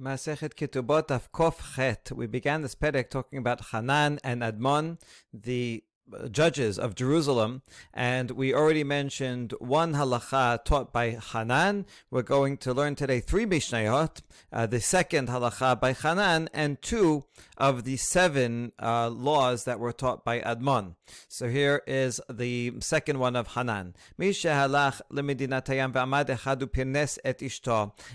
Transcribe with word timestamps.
Masechet 0.00 0.54
Ketubot 0.54 1.10
of 1.12 1.30
Kof. 1.30 2.10
We 2.10 2.26
began 2.26 2.62
this 2.62 2.74
perek 2.74 3.10
talking 3.10 3.38
about 3.38 3.66
Hanan 3.70 4.18
and 4.24 4.42
Admon, 4.42 4.98
the 5.32 5.84
judges 6.30 6.78
of 6.78 6.94
Jerusalem, 6.94 7.62
and 7.92 8.30
we 8.32 8.54
already 8.54 8.84
mentioned 8.84 9.52
one 9.58 9.94
halacha 9.94 10.64
taught 10.64 10.92
by 10.92 11.18
Hanan. 11.32 11.86
We're 12.10 12.22
going 12.22 12.56
to 12.58 12.74
learn 12.74 12.94
today 12.94 13.20
three 13.20 13.46
Mishnayot, 13.46 14.22
uh, 14.52 14.66
the 14.66 14.80
second 14.80 15.28
halacha 15.28 15.80
by 15.80 15.92
Hanan, 15.92 16.48
and 16.52 16.80
two 16.82 17.24
of 17.56 17.84
the 17.84 17.96
seven 17.96 18.72
uh, 18.80 19.08
laws 19.08 19.64
that 19.64 19.80
were 19.80 19.92
taught 19.92 20.24
by 20.24 20.40
Admon. 20.40 20.94
So 21.28 21.48
here 21.48 21.82
is 21.86 22.20
the 22.28 22.74
second 22.80 23.18
one 23.18 23.36
of 23.36 23.48
Hanan. 23.54 23.94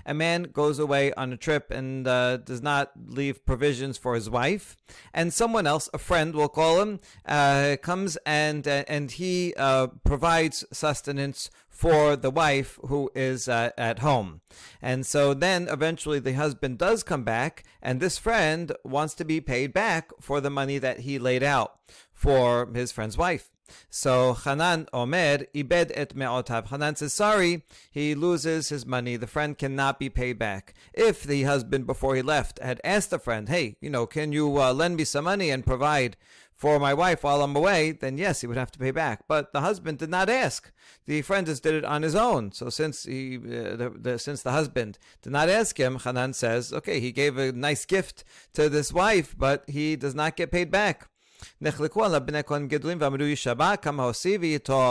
A 0.05 0.13
man 0.13 0.43
goes 0.43 0.79
away 0.79 1.13
on 1.13 1.33
a 1.33 1.37
trip 1.37 1.71
and 1.71 2.07
uh, 2.07 2.37
does 2.37 2.61
not 2.61 2.91
leave 3.07 3.45
provisions 3.45 3.97
for 3.97 4.15
his 4.15 4.29
wife, 4.29 4.77
and 5.13 5.33
someone 5.33 5.67
else, 5.67 5.89
a 5.93 5.97
friend, 5.97 6.33
will 6.33 6.49
call 6.49 6.81
him 6.81 6.99
uh, 7.25 7.77
comes 7.81 8.17
and 8.25 8.67
uh, 8.67 8.83
and 8.87 9.11
he 9.11 9.53
uh, 9.57 9.87
provides 10.03 10.65
sustenance 10.71 11.49
for 11.69 12.15
the 12.15 12.29
wife 12.29 12.77
who 12.87 13.09
is 13.15 13.47
uh, 13.47 13.71
at 13.77 13.99
home. 13.99 14.41
And 14.81 15.05
so 15.05 15.33
then 15.33 15.67
eventually 15.69 16.19
the 16.19 16.33
husband 16.33 16.77
does 16.77 17.03
come 17.03 17.23
back, 17.23 17.63
and 17.81 17.99
this 17.99 18.17
friend 18.17 18.71
wants 18.83 19.13
to 19.15 19.25
be 19.25 19.39
paid 19.39 19.73
back 19.73 20.11
for 20.19 20.41
the 20.41 20.49
money 20.49 20.77
that 20.77 21.01
he 21.01 21.17
laid 21.19 21.43
out 21.43 21.79
for 22.13 22.69
his 22.73 22.91
friend's 22.91 23.17
wife. 23.17 23.49
So 23.89 24.33
Hanan 24.33 24.87
Omer 24.93 25.39
ibed 25.55 25.91
et 25.95 26.15
me'otav. 26.15 26.67
Hanan 26.67 26.95
says, 26.95 27.13
sorry, 27.13 27.63
he 27.91 28.15
loses 28.15 28.69
his 28.69 28.85
money. 28.85 29.17
The 29.17 29.27
friend 29.27 29.57
cannot 29.57 29.99
be 29.99 30.09
paid 30.09 30.39
back. 30.39 30.73
If 30.93 31.23
the 31.23 31.43
husband, 31.43 31.85
before 31.85 32.15
he 32.15 32.21
left, 32.21 32.59
had 32.59 32.81
asked 32.83 33.09
the 33.09 33.19
friend, 33.19 33.49
hey, 33.49 33.77
you 33.81 33.89
know, 33.89 34.05
can 34.05 34.31
you 34.31 34.61
uh, 34.61 34.73
lend 34.73 34.97
me 34.97 35.03
some 35.03 35.25
money 35.25 35.49
and 35.49 35.65
provide 35.65 36.17
for 36.59 36.77
my 36.77 36.93
wife 36.93 37.23
while 37.23 37.41
I'm 37.41 37.55
away, 37.55 37.91
then 37.91 38.17
yes, 38.17 38.41
he 38.41 38.47
would 38.47 38.57
have 38.57 38.71
to 38.71 38.79
pay 38.79 38.91
back. 38.91 39.23
But 39.29 39.53
the 39.53 39.61
husband 39.61 39.97
did 39.99 40.09
not 40.09 40.29
ask. 40.29 40.69
The 41.05 41.21
friend 41.21 41.47
just 41.47 41.63
did 41.63 41.73
it 41.73 41.85
on 41.85 42.01
his 42.01 42.15
own. 42.15 42.51
So 42.51 42.69
since 42.69 43.05
he, 43.05 43.37
uh, 43.37 43.77
the, 43.77 43.93
the, 43.97 44.19
since 44.19 44.43
the 44.43 44.51
husband 44.51 44.99
did 45.21 45.31
not 45.31 45.47
ask 45.47 45.79
him, 45.79 45.99
Hanan 45.99 46.33
says, 46.33 46.73
okay, 46.73 46.99
he 46.99 47.13
gave 47.13 47.37
a 47.37 47.53
nice 47.53 47.85
gift 47.85 48.25
to 48.53 48.67
this 48.67 48.91
wife, 48.91 49.35
but 49.37 49.63
he 49.69 49.95
does 49.95 50.13
not 50.13 50.35
get 50.35 50.51
paid 50.51 50.69
back. 50.69 51.08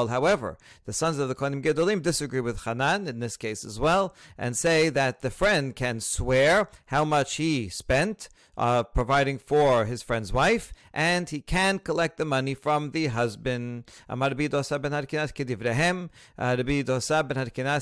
However, 0.08 0.58
the 0.84 0.92
sons 0.92 1.18
of 1.18 1.28
the 1.28 1.34
Kohanim 1.34 1.62
Gedolim 1.62 2.02
disagree 2.02 2.40
with 2.40 2.64
Hanan 2.64 3.06
in 3.06 3.20
this 3.20 3.36
case 3.36 3.64
as 3.64 3.78
well, 3.78 4.14
and 4.36 4.56
say 4.56 4.88
that 4.88 5.20
the 5.20 5.30
friend 5.30 5.76
can 5.76 6.00
swear 6.00 6.68
how 6.86 7.04
much 7.04 7.36
he 7.36 7.68
spent 7.68 8.28
uh, 8.58 8.82
providing 8.82 9.38
for 9.38 9.84
his 9.84 10.02
friend's 10.02 10.32
wife, 10.32 10.72
and 10.92 11.30
he 11.30 11.40
can 11.40 11.78
collect 11.78 12.18
the 12.18 12.24
money 12.24 12.54
from 12.54 12.90
the 12.90 13.06
husband. 13.06 13.88
Amar 14.08 14.34
ben 14.34 14.50
Harkinas 14.50 15.36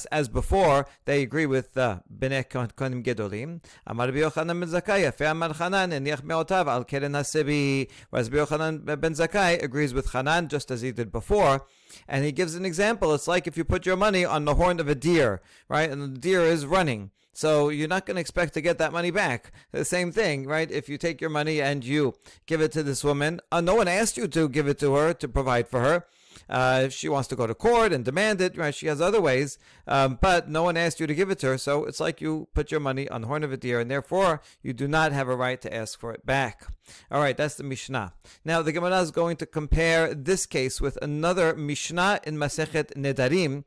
uh, 0.05 0.09
as 0.13 0.29
before, 0.29 0.87
they 1.07 1.23
agree 1.23 1.47
with 1.47 1.79
uh, 1.79 2.01
Bnei 2.15 2.47
Kohanim 2.47 3.03
Gedolim. 3.03 3.63
Amar 3.87 4.09
Yochanan 4.09 4.61
ben 4.61 4.69
Zakkai, 4.69 5.31
Amar 5.31 5.55
Hanan, 5.55 5.93
al 5.93 6.85
Keren 6.85 7.13
Hasebi. 7.13 7.89
Whereas 8.11 8.29
Yochanan 8.57 9.01
ben 9.01 9.15
Zakkai 9.15 9.63
agrees 9.63 9.95
with 9.95 10.13
Hanan 10.13 10.49
just 10.49 10.71
as 10.71 10.81
he 10.83 10.93
did 10.93 11.13
before. 11.13 11.67
And 12.09 12.25
he 12.25 12.33
gives 12.33 12.55
an 12.55 12.65
example. 12.65 13.15
It's 13.15 13.29
like 13.29 13.47
if 13.47 13.57
you 13.57 13.65
put 13.65 13.87
your 13.87 13.97
money 13.97 14.25
on 14.25 14.45
the 14.45 14.55
horn 14.55 14.81
of 14.81 14.89
a 14.89 14.95
deer, 14.95 15.41
right? 15.69 15.91
And 15.91 16.03
the 16.03 16.19
deer 16.19 16.43
is 16.43 16.67
running. 16.67 17.11
So 17.33 17.69
you're 17.69 17.89
not 17.89 18.07
going 18.07 18.15
to 18.15 18.21
expect 18.21 18.55
to 18.55 18.63
get 18.63 18.79
that 18.79 18.93
money 18.93 19.11
back. 19.11 19.53
The 19.71 19.85
same 19.85 20.11
thing, 20.11 20.47
right? 20.47 20.71
If 20.71 20.89
you 20.89 20.97
take 20.97 21.21
your 21.21 21.31
money 21.31 21.61
and 21.61 21.85
you 21.85 22.15
give 22.47 22.63
it 22.63 22.73
to 22.73 22.83
this 22.83 23.05
woman, 23.05 23.41
uh, 23.53 23.61
no 23.61 23.75
one 23.75 23.89
asked 23.89 24.17
you 24.17 24.27
to 24.29 24.49
give 24.49 24.69
it 24.69 24.79
to 24.79 24.95
her 24.95 25.13
to 25.15 25.29
provide 25.29 25.69
for 25.69 25.81
her. 25.81 26.07
Uh, 26.49 26.83
if 26.85 26.93
she 26.93 27.09
wants 27.09 27.29
to 27.29 27.37
go 27.37 27.47
to 27.47 27.55
court 27.55 27.93
and 27.93 28.05
demand 28.05 28.41
it, 28.41 28.57
right, 28.57 28.75
she 28.75 28.87
has 28.87 29.01
other 29.01 29.21
ways, 29.21 29.59
um, 29.87 30.19
but 30.21 30.49
no 30.49 30.63
one 30.63 30.77
asked 30.77 31.01
you 31.01 31.07
to 31.07 31.15
give 31.15 31.31
it 31.31 31.39
to 31.41 31.49
her. 31.49 31.59
So 31.59 31.85
it's 31.85 32.01
like 32.01 32.21
you 32.21 32.49
put 32.55 32.71
your 32.71 32.81
money 32.81 33.09
on 33.09 33.23
the 33.23 33.27
horn 33.27 33.45
of 33.45 33.53
a 33.53 33.57
deer, 33.57 33.81
and 33.81 33.91
therefore 33.91 34.43
you 34.63 34.73
do 34.73 34.89
not 34.89 35.13
have 35.13 35.29
a 35.29 35.37
right 35.37 35.61
to 35.63 35.75
ask 35.75 35.99
for 35.99 36.13
it 36.13 36.25
back. 36.27 36.67
All 37.11 37.21
right, 37.21 37.37
that's 37.37 37.57
the 37.57 37.65
Mishnah. 37.65 38.13
Now 38.45 38.63
the 38.63 38.73
Gemara 38.73 39.01
is 39.01 39.11
going 39.11 39.37
to 39.37 39.47
compare 39.47 40.15
this 40.15 40.47
case 40.47 40.81
with 40.81 40.99
another 41.03 41.55
Mishnah 41.55 42.21
in 42.25 42.37
Masechet 42.37 42.95
Nedarim 42.95 43.65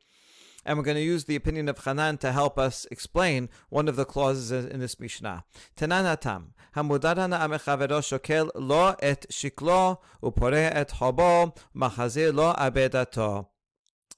and 0.64 0.76
we're 0.76 0.84
going 0.84 0.96
to 0.96 1.02
use 1.02 1.24
the 1.24 1.36
opinion 1.36 1.68
of 1.68 1.78
Hanan 1.78 2.18
to 2.18 2.32
help 2.32 2.58
us 2.58 2.86
explain 2.90 3.48
one 3.68 3.88
of 3.88 3.96
the 3.96 4.04
clauses 4.04 4.64
in 4.66 4.80
this 4.80 5.00
Mishnah. 5.00 5.44
Tenanatam, 5.76 6.52
hamudarana 6.76 7.40
amechavero 7.40 8.00
shokel 8.00 8.50
lo 8.54 8.94
et 9.00 9.26
shiklo 9.30 9.98
upore 10.22 10.70
et 10.74 10.90
hobo 10.92 11.54
machazir 11.74 12.34
lo 12.34 12.54
abedato 12.54 13.46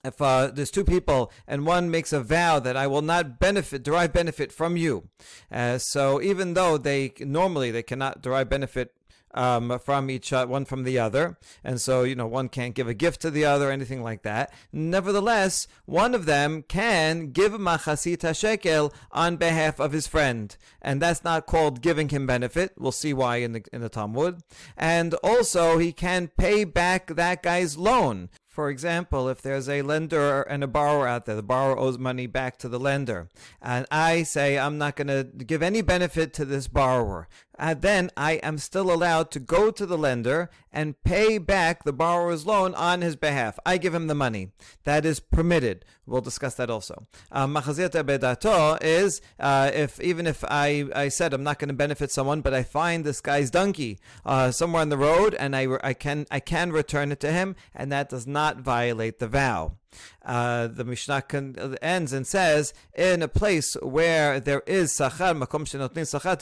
if 0.05 0.21
uh, 0.21 0.51
there's 0.53 0.71
two 0.71 0.85
people 0.85 1.31
and 1.47 1.65
one 1.67 1.91
makes 1.91 2.13
a 2.13 2.21
vow 2.21 2.59
that 2.59 2.77
I 2.77 2.87
will 2.87 3.03
not 3.03 3.39
benefit 3.39 3.83
derive 3.83 4.13
benefit 4.13 4.53
from 4.53 4.77
you, 4.77 5.09
uh, 5.51 5.79
so 5.79 6.21
even 6.21 6.55
though 6.55 6.77
they 6.77 7.13
normally 7.21 7.71
they 7.71 7.83
cannot 7.83 8.21
derive 8.21 8.49
benefit 8.49 8.95
um, 9.35 9.79
from 9.79 10.11
each 10.11 10.33
uh, 10.33 10.47
one 10.47 10.65
from 10.65 10.85
the 10.85 10.99
other, 10.99 11.39
and 11.65 11.81
so 11.81 12.03
you 12.03 12.15
know 12.15 12.27
one 12.27 12.49
can't 12.49 12.75
give 12.75 12.89
a 12.89 12.95
gift 12.95 13.21
to 13.23 13.31
the 13.31 13.45
other, 13.45 13.71
anything 13.71 14.03
like 14.03 14.23
that. 14.23 14.53
Nevertheless, 14.73 15.67
one 15.87 16.15
of 16.15 16.27
them 16.27 16.65
can 16.69 17.31
give 17.31 17.53
machasita 17.53 18.39
shekel 18.39 18.93
on 19.11 19.37
behalf 19.37 19.81
of 19.81 19.93
his 19.93 20.07
friend, 20.07 20.57
and 20.81 21.01
that's 21.01 21.25
not 21.25 21.47
called 21.47 21.83
giving 21.83 22.09
him 22.09 22.27
benefit. 22.27 22.73
We'll 22.77 22.93
see 22.93 23.13
why 23.13 23.37
in 23.37 23.53
the 23.53 23.65
in 23.73 23.81
the 23.81 23.89
Talmud. 23.89 24.43
And 24.77 25.15
also, 25.23 25.79
he 25.79 25.93
can 25.93 26.29
pay 26.29 26.65
back 26.65 27.15
that 27.15 27.43
guy's 27.43 27.77
loan. 27.77 28.31
For 28.53 28.69
example, 28.69 29.31
if 29.31 29.41
there's 29.41 29.67
a 29.67 29.81
lender 29.81 30.43
and 30.43 30.63
a 30.63 30.67
borrower 30.67 31.09
out 31.09 31.25
there, 31.25 31.35
the 31.35 31.43
borrower 31.43 31.79
owes 31.79 31.97
money 31.97 32.27
back 32.27 32.59
to 32.59 32.69
the 32.69 32.79
lender, 32.79 33.31
and 33.63 33.87
I 33.91 34.25
say 34.25 34.59
I'm 34.59 34.77
not 34.77 34.95
going 34.95 35.07
to 35.07 35.25
give 35.25 35.63
any 35.63 35.81
benefit 35.81 36.35
to 36.35 36.45
this 36.45 36.69
borrower, 36.69 37.29
and 37.59 37.83
then 37.83 38.11
I 38.17 38.33
am 38.35 38.59
still 38.59 38.93
allowed 38.93 39.31
to 39.33 39.41
go 39.41 39.71
to 39.71 39.87
the 39.87 39.99
lender 39.99 40.51
and 40.73 41.01
pay 41.05 41.39
back 41.39 41.85
the 41.85 41.93
borrower's 41.93 42.47
loan 42.47 42.75
on 42.75 43.03
his 43.03 43.17
behalf. 43.17 43.59
I 43.67 43.79
give 43.79 43.95
him 43.95 44.07
the 44.07 44.15
money. 44.15 44.53
That 44.85 45.05
is 45.05 45.21
permitted. 45.21 45.85
We'll 46.07 46.23
discuss 46.23 46.55
that 46.55 46.71
also. 46.71 47.07
Um, 47.31 47.55
Machazit 47.55 47.91
bedato 47.91 48.79
is 48.83 49.21
uh, 49.39 49.71
if 49.73 50.01
even 50.01 50.27
if 50.27 50.45
I, 50.49 50.87
I 50.95 51.09
said 51.09 51.33
I'm 51.35 51.45
not 51.45 51.59
going 51.59 51.69
to 51.69 51.75
benefit 51.75 52.11
someone, 52.11 52.41
but 52.41 52.55
I 52.55 52.63
find 52.63 53.05
this 53.05 53.21
guy's 53.21 53.51
donkey 53.51 53.99
uh, 54.25 54.51
somewhere 54.51 54.83
on 54.83 54.89
the 54.89 54.99
road 54.99 55.35
and 55.35 55.55
I, 55.55 55.69
I 55.83 55.93
can 55.95 56.27
I 56.31 56.41
can 56.41 56.73
return 56.73 57.13
it 57.13 57.21
to 57.21 57.33
him, 57.33 57.55
and 57.75 57.93
that 57.93 58.09
does 58.09 58.27
not 58.27 58.59
violate 58.59 59.19
the 59.19 59.29
vow. 59.29 59.77
Uh, 60.25 60.67
the 60.67 60.85
Mishnah 60.85 61.23
con- 61.23 61.77
ends 61.83 62.13
and 62.13 62.27
says, 62.27 62.73
in 62.95 63.23
a 63.23 63.29
place 63.29 63.75
where 63.83 64.41
there 64.41 64.63
is 64.67 64.93
sachar, 64.93 65.37
makom 65.41 65.67
sachar 65.67 66.33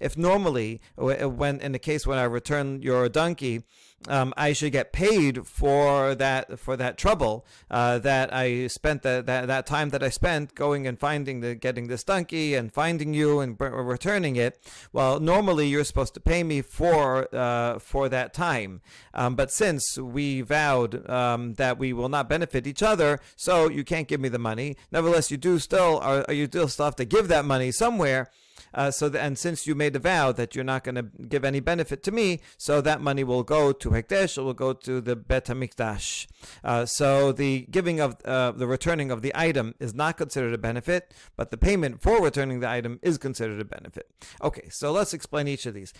if 0.00 0.16
normally, 0.16 0.80
when 0.96 1.60
in 1.60 1.72
the 1.72 1.78
case 1.78 2.06
when 2.06 2.18
I 2.18 2.24
return 2.24 2.82
your 2.82 3.08
donkey, 3.08 3.62
um, 4.08 4.34
I 4.36 4.52
should 4.52 4.72
get 4.72 4.92
paid 4.92 5.46
for 5.46 6.14
that 6.14 6.58
for 6.58 6.76
that 6.76 6.98
trouble 6.98 7.46
uh, 7.70 7.98
that 7.98 8.32
I 8.32 8.66
spent 8.66 9.02
that, 9.02 9.26
that 9.26 9.46
that 9.46 9.66
time 9.66 9.90
that 9.90 10.02
I 10.02 10.08
spent 10.08 10.54
going 10.54 10.86
and 10.86 10.98
finding 10.98 11.40
the 11.40 11.54
getting 11.54 11.88
this 11.88 12.04
donkey 12.04 12.54
and 12.54 12.72
finding 12.72 13.14
you 13.14 13.40
and 13.40 13.56
b- 13.56 13.66
returning 13.66 14.36
it. 14.36 14.58
Well, 14.92 15.20
normally 15.20 15.68
you're 15.68 15.84
supposed 15.84 16.14
to 16.14 16.20
pay 16.20 16.42
me 16.42 16.62
for 16.62 17.34
uh, 17.34 17.78
for 17.78 18.08
that 18.08 18.34
time, 18.34 18.80
um, 19.14 19.36
but 19.36 19.50
since 19.50 19.98
we 19.98 20.40
vowed 20.40 21.08
um, 21.08 21.54
that 21.54 21.78
we 21.78 21.92
will 21.92 22.08
not 22.08 22.28
benefit 22.28 22.66
each 22.66 22.82
other, 22.82 23.20
so 23.36 23.68
you 23.68 23.84
can't 23.84 24.08
give 24.08 24.20
me 24.20 24.28
the 24.28 24.38
money. 24.38 24.76
Nevertheless, 24.90 25.30
you 25.30 25.36
do 25.36 25.58
still 25.58 25.98
are 26.00 26.32
you 26.32 26.46
still 26.46 26.68
have 26.84 26.96
to 26.96 27.04
give 27.04 27.28
that 27.28 27.44
money 27.44 27.70
somewhere. 27.72 28.30
Uh, 28.74 28.90
so 28.90 29.08
the, 29.08 29.20
and 29.20 29.38
since 29.38 29.66
you 29.66 29.74
made 29.74 29.94
a 29.96 29.98
vow 29.98 30.32
that 30.32 30.54
you're 30.54 30.64
not 30.64 30.84
going 30.84 30.94
to 30.94 31.02
give 31.02 31.44
any 31.44 31.60
benefit 31.60 32.02
to 32.02 32.12
me, 32.12 32.40
so 32.56 32.80
that 32.80 33.00
money 33.00 33.24
will 33.24 33.42
go 33.42 33.72
to 33.72 33.90
Hekdesh, 33.90 34.38
it 34.38 34.42
will 34.42 34.54
go 34.54 34.72
to 34.72 35.00
the 35.00 35.16
Bet 35.16 35.46
Hamikdash. 35.46 36.26
Uh, 36.64 36.84
so 36.86 37.32
the 37.32 37.66
giving 37.70 38.00
of 38.00 38.16
uh, 38.24 38.52
the 38.52 38.66
returning 38.66 39.10
of 39.10 39.22
the 39.22 39.32
item 39.34 39.74
is 39.78 39.94
not 39.94 40.16
considered 40.16 40.54
a 40.54 40.58
benefit, 40.58 41.14
but 41.36 41.50
the 41.50 41.56
payment 41.56 42.02
for 42.02 42.20
returning 42.22 42.60
the 42.60 42.68
item 42.68 42.98
is 43.02 43.18
considered 43.18 43.60
a 43.60 43.64
benefit. 43.64 44.10
Okay, 44.42 44.68
so 44.70 44.92
let's 44.92 45.14
explain 45.14 45.48
each 45.48 45.66
of 45.66 45.74
these. 45.74 45.92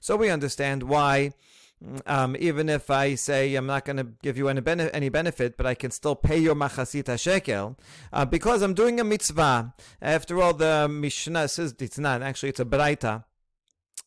So 0.00 0.16
we 0.16 0.30
understand 0.30 0.82
why 0.82 1.32
um, 2.06 2.36
even 2.38 2.68
if 2.68 2.90
I 2.90 3.14
say 3.14 3.54
I'm 3.54 3.66
not 3.66 3.84
going 3.84 3.98
to 3.98 4.08
give 4.22 4.36
you 4.36 4.48
any, 4.48 4.60
bene- 4.60 4.90
any 4.92 5.08
benefit, 5.08 5.56
but 5.56 5.66
I 5.66 5.74
can 5.74 5.90
still 5.90 6.16
pay 6.16 6.38
your 6.38 6.54
machasita 6.54 7.18
shekel, 7.18 7.78
uh, 8.12 8.24
because 8.24 8.62
I'm 8.62 8.74
doing 8.74 9.00
a 9.00 9.04
mitzvah. 9.04 9.74
After 10.02 10.40
all, 10.42 10.54
the 10.54 10.88
Mishnah 10.88 11.48
says 11.48 11.74
it's 11.78 11.98
not, 11.98 12.22
actually 12.22 12.50
it's 12.50 12.60
a 12.60 12.64
braita 12.64 13.24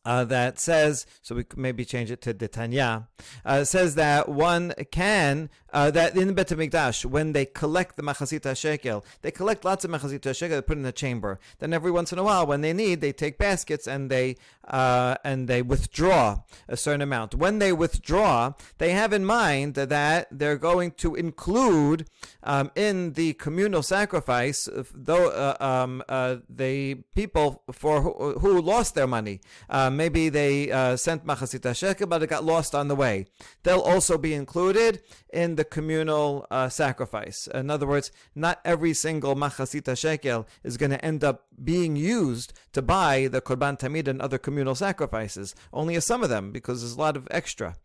uh, 0.06 0.24
that 0.26 0.60
says, 0.60 1.06
so 1.22 1.36
we 1.36 1.46
maybe 1.56 1.86
change 1.86 2.10
it 2.12 2.22
to 2.22 2.34
Detanya, 2.34 3.08
uh, 3.46 3.64
says 3.64 3.96
that 3.96 4.28
one 4.28 4.74
can, 4.92 5.50
uh, 5.74 5.92
that 5.92 6.16
in 6.18 6.28
the 6.28 6.34
Bet 6.34 6.48
HaMikdash, 6.48 7.06
when 7.06 7.34
they 7.34 7.46
collect 7.46 7.96
the 7.98 8.04
Machazit 8.04 8.58
shekel, 8.58 9.06
they 9.22 9.32
collect 9.32 9.64
lots 9.64 9.86
of 9.86 9.92
Machazit 9.92 10.24
shekel, 10.36 10.58
they 10.58 10.62
put 10.62 10.78
in 10.78 10.84
the 10.84 10.92
chamber. 10.92 11.40
Then 11.60 11.74
every 11.74 11.92
once 11.92 12.12
in 12.12 12.20
a 12.20 12.24
while, 12.24 12.48
when 12.48 12.62
they 12.62 12.74
need, 12.74 13.02
they 13.02 13.14
take 13.14 13.38
baskets 13.38 13.88
and 13.88 14.10
they, 14.10 14.38
uh, 14.68 15.16
and 15.24 15.48
they 15.48 15.62
withdraw 15.62 16.42
a 16.68 16.76
certain 16.76 17.02
amount. 17.02 17.36
When 17.36 17.60
they 17.60 17.72
withdraw, 17.72 18.54
they 18.80 18.92
have 18.92 19.14
in 19.14 19.26
mind 19.26 19.76
that 19.76 20.28
they're 20.32 20.58
going 20.58 20.92
to 20.92 21.16
include 21.16 22.08
um, 22.44 22.72
in 22.76 23.14
the 23.14 23.34
communal 23.34 23.84
sacrifice, 23.84 24.68
though 24.94 25.30
uh, 25.30 25.58
um, 25.60 26.04
the 26.50 26.96
people 27.16 27.64
for 27.72 28.02
who, 28.02 28.40
who 28.40 28.62
lost 28.62 28.96
their 28.96 29.08
money. 29.08 29.42
Um, 29.70 29.91
maybe 29.98 30.30
they 30.30 30.72
uh, 30.72 30.96
sent 30.96 31.26
Machasita 31.26 31.76
Shekel, 31.76 32.08
but 32.08 32.24
it 32.24 32.28
got 32.28 32.44
lost 32.44 32.74
on 32.76 32.88
the 32.88 32.96
way. 32.96 33.26
They'll 33.64 33.80
also 33.80 34.18
be 34.18 34.34
included 34.34 35.02
in 35.32 35.56
the 35.56 35.64
communal 35.64 36.46
uh, 36.52 36.70
sacrifice. 36.70 37.48
In 37.48 37.70
other 37.70 37.88
words, 37.88 38.12
not 38.36 38.60
every 38.66 38.94
single 38.94 39.36
Machasita 39.36 39.98
Shekel 39.98 40.48
is 40.64 40.78
going 40.78 40.92
to 40.92 41.04
end 41.06 41.24
up 41.24 41.48
being 41.64 41.96
used 41.96 42.54
to 42.74 42.82
buy 42.82 43.28
the 43.28 43.42
Korban 43.42 43.80
Tamid 43.80 44.08
and 44.08 44.22
other 44.22 44.38
communal 44.38 44.76
sacrifices. 44.76 45.56
Only 45.72 46.00
some 46.00 46.24
of 46.24 46.30
them, 46.30 46.52
because 46.52 46.82
there's 46.82 46.96
a 46.96 47.00
lot 47.00 47.18
of 47.18 47.28
extra. 47.32 47.76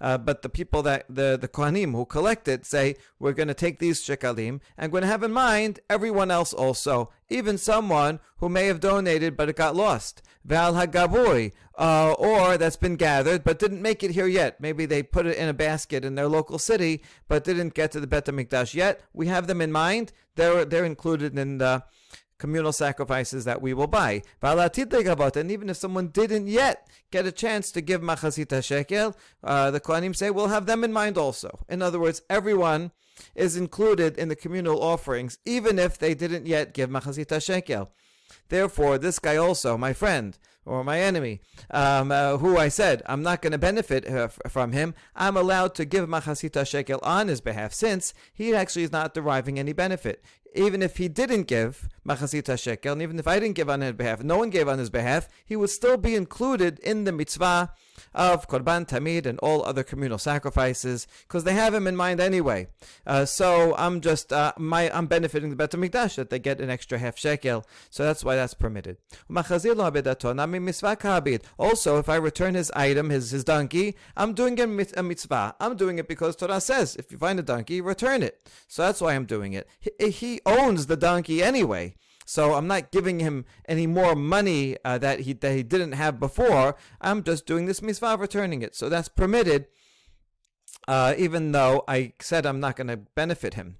Uh, 0.00 0.18
but 0.18 0.42
the 0.42 0.48
people 0.48 0.82
that 0.82 1.04
the 1.08 1.38
the 1.40 1.48
kohanim 1.48 1.92
who 1.92 2.04
collect 2.04 2.48
it 2.48 2.66
say 2.66 2.96
we're 3.18 3.32
going 3.32 3.48
to 3.48 3.54
take 3.54 3.78
these 3.78 4.02
shekalim 4.02 4.60
and 4.76 4.92
going 4.92 5.02
to 5.02 5.08
have 5.08 5.22
in 5.22 5.32
mind 5.32 5.80
everyone 5.88 6.30
else 6.30 6.52
also, 6.52 7.10
even 7.28 7.58
someone 7.58 8.20
who 8.38 8.48
may 8.48 8.66
have 8.66 8.80
donated 8.80 9.36
but 9.36 9.48
it 9.48 9.56
got 9.56 9.76
lost. 9.76 10.22
Val 10.44 10.74
hagabui, 10.74 11.52
uh, 11.78 12.12
or 12.12 12.58
that's 12.58 12.76
been 12.76 12.96
gathered 12.96 13.44
but 13.44 13.58
didn't 13.58 13.80
make 13.82 14.02
it 14.02 14.10
here 14.10 14.26
yet. 14.26 14.60
Maybe 14.60 14.86
they 14.86 15.02
put 15.02 15.26
it 15.26 15.36
in 15.36 15.48
a 15.48 15.54
basket 15.54 16.04
in 16.04 16.14
their 16.14 16.28
local 16.28 16.58
city 16.58 17.02
but 17.28 17.44
didn't 17.44 17.74
get 17.74 17.92
to 17.92 18.00
the 18.00 18.06
Bet 18.06 18.26
Hamikdash 18.26 18.74
yet. 18.74 19.00
We 19.12 19.26
have 19.28 19.46
them 19.46 19.60
in 19.60 19.72
mind. 19.72 20.12
They're 20.36 20.64
they're 20.64 20.84
included 20.84 21.38
in 21.38 21.58
the 21.58 21.84
communal 22.38 22.72
sacrifices 22.72 23.44
that 23.44 23.62
we 23.62 23.74
will 23.74 23.86
buy. 23.86 24.22
And 24.42 25.50
even 25.50 25.70
if 25.70 25.76
someone 25.76 26.08
didn't 26.08 26.46
yet 26.48 26.88
get 27.10 27.26
a 27.26 27.32
chance 27.32 27.70
to 27.72 27.80
give 27.80 28.00
machazita 28.00 28.62
shekel, 28.62 29.16
uh, 29.42 29.70
the 29.70 29.80
Kohanim 29.80 30.14
say 30.14 30.30
we'll 30.30 30.48
have 30.48 30.66
them 30.66 30.84
in 30.84 30.92
mind 30.92 31.16
also. 31.18 31.60
In 31.68 31.82
other 31.82 32.00
words, 32.00 32.22
everyone 32.28 32.92
is 33.34 33.56
included 33.56 34.18
in 34.18 34.28
the 34.28 34.36
communal 34.36 34.82
offerings, 34.82 35.38
even 35.44 35.78
if 35.78 35.98
they 35.98 36.14
didn't 36.14 36.46
yet 36.46 36.74
give 36.74 36.90
machazita 36.90 37.42
shekel. 37.42 37.90
Therefore, 38.48 38.98
this 38.98 39.18
guy 39.18 39.36
also, 39.36 39.76
my 39.76 39.92
friend, 39.92 40.38
or 40.66 40.82
my 40.82 41.00
enemy, 41.00 41.40
um, 41.70 42.10
uh, 42.10 42.38
who 42.38 42.56
I 42.56 42.68
said 42.68 43.02
I'm 43.06 43.22
not 43.22 43.42
going 43.42 43.52
to 43.52 43.58
benefit 43.58 44.08
uh, 44.08 44.28
from 44.28 44.72
him, 44.72 44.94
I'm 45.14 45.36
allowed 45.36 45.74
to 45.76 45.84
give 45.84 46.08
machasita 46.08 46.66
shekel 46.66 47.00
on 47.02 47.28
his 47.28 47.40
behalf, 47.40 47.74
since 47.74 48.14
he 48.32 48.54
actually 48.54 48.84
is 48.84 48.92
not 48.92 49.14
deriving 49.14 49.58
any 49.58 49.72
benefit. 49.72 50.24
Even 50.54 50.82
if 50.82 50.98
he 50.98 51.08
didn't 51.08 51.44
give 51.48 51.88
machasita 52.06 52.58
shekel, 52.58 52.92
and 52.92 53.02
even 53.02 53.18
if 53.18 53.26
I 53.26 53.40
didn't 53.40 53.56
give 53.56 53.68
on 53.68 53.80
his 53.80 53.92
behalf, 53.92 54.22
no 54.22 54.38
one 54.38 54.50
gave 54.50 54.68
on 54.68 54.78
his 54.78 54.90
behalf, 54.90 55.28
he 55.44 55.56
would 55.56 55.70
still 55.70 55.96
be 55.96 56.14
included 56.14 56.78
in 56.78 57.04
the 57.04 57.12
mitzvah 57.12 57.72
of 58.14 58.48
korban 58.48 58.86
tamid 58.86 59.26
and 59.26 59.38
all 59.40 59.64
other 59.64 59.82
communal 59.82 60.18
sacrifices, 60.18 61.06
because 61.22 61.44
they 61.44 61.54
have 61.54 61.74
him 61.74 61.86
in 61.86 61.96
mind 61.96 62.20
anyway. 62.20 62.66
Uh, 63.06 63.24
so 63.24 63.74
I'm 63.76 64.00
just 64.00 64.32
uh, 64.32 64.52
my 64.58 64.90
I'm 64.96 65.06
benefiting 65.06 65.50
the 65.50 65.56
Bet 65.56 65.72
Hamikdash 65.72 66.16
that 66.16 66.30
they 66.30 66.38
get 66.38 66.60
an 66.60 66.70
extra 66.70 66.98
half 66.98 67.18
shekel, 67.18 67.64
so 67.90 68.04
that's 68.04 68.24
why 68.24 68.36
that's 68.36 68.54
permitted. 68.54 68.98
Also, 71.58 71.98
if 71.98 72.08
I 72.08 72.16
return 72.16 72.54
his 72.54 72.70
item, 72.72 73.10
his, 73.10 73.30
his 73.30 73.44
donkey, 73.44 73.96
I'm 74.16 74.34
doing 74.34 74.60
a 74.60 74.66
mitzvah. 74.66 75.54
I'm 75.60 75.76
doing 75.76 75.98
it 75.98 76.08
because 76.08 76.36
Torah 76.36 76.60
says, 76.60 76.96
if 76.96 77.10
you 77.12 77.18
find 77.18 77.38
a 77.38 77.42
donkey, 77.42 77.80
return 77.80 78.22
it. 78.22 78.48
So 78.68 78.82
that's 78.82 79.00
why 79.00 79.14
I'm 79.14 79.26
doing 79.26 79.52
it. 79.52 79.68
He, 79.78 80.10
he 80.10 80.40
owns 80.46 80.86
the 80.86 80.96
donkey 80.96 81.42
anyway. 81.42 81.94
So 82.24 82.54
I'm 82.54 82.66
not 82.66 82.90
giving 82.90 83.20
him 83.20 83.44
any 83.68 83.86
more 83.86 84.14
money 84.14 84.76
uh, 84.84 84.98
that 84.98 85.20
he 85.20 85.32
that 85.34 85.54
he 85.54 85.62
didn't 85.62 85.92
have 85.92 86.18
before. 86.18 86.76
I'm 87.00 87.22
just 87.22 87.46
doing 87.46 87.66
this 87.66 87.82
mitzvah 87.82 88.16
returning 88.18 88.62
it. 88.62 88.74
So 88.74 88.88
that's 88.88 89.08
permitted. 89.08 89.66
Uh, 90.86 91.14
even 91.16 91.52
though 91.52 91.82
I 91.88 92.12
said 92.20 92.44
I'm 92.44 92.60
not 92.60 92.76
going 92.76 92.88
to 92.88 92.96
benefit 92.96 93.54
him. 93.54 93.76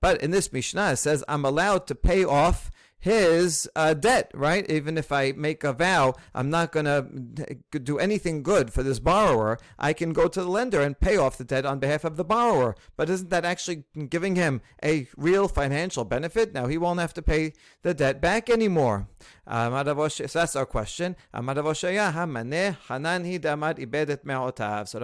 But 0.00 0.20
in 0.22 0.30
this 0.30 0.52
Mishnah, 0.52 0.92
it 0.92 0.96
says 0.96 1.24
I'm 1.26 1.44
allowed 1.44 1.86
to 1.86 1.94
pay 1.94 2.24
off 2.24 2.70
his 3.04 3.68
uh, 3.76 3.92
debt, 3.92 4.30
right? 4.32 4.64
Even 4.70 4.96
if 4.96 5.12
I 5.12 5.32
make 5.32 5.62
a 5.62 5.74
vow, 5.74 6.14
I'm 6.34 6.48
not 6.48 6.72
going 6.72 6.86
to 6.86 7.78
do 7.78 7.98
anything 7.98 8.42
good 8.42 8.72
for 8.72 8.82
this 8.82 8.98
borrower. 8.98 9.58
I 9.78 9.92
can 9.92 10.14
go 10.14 10.26
to 10.26 10.40
the 10.40 10.48
lender 10.48 10.80
and 10.80 10.98
pay 10.98 11.18
off 11.18 11.36
the 11.36 11.44
debt 11.44 11.66
on 11.66 11.80
behalf 11.80 12.04
of 12.04 12.16
the 12.16 12.24
borrower. 12.24 12.74
But 12.96 13.10
isn't 13.10 13.28
that 13.28 13.44
actually 13.44 13.84
giving 14.08 14.36
him 14.36 14.62
a 14.82 15.06
real 15.18 15.48
financial 15.48 16.06
benefit? 16.06 16.54
Now 16.54 16.66
he 16.66 16.78
won't 16.78 16.98
have 16.98 17.12
to 17.14 17.20
pay 17.20 17.52
the 17.82 17.92
debt 17.92 18.22
back 18.22 18.48
anymore. 18.48 19.06
So 19.46 20.38
that's 20.38 20.56
our 20.56 20.66
question. 20.66 21.16
So 21.32 21.40
Rav 21.40 21.64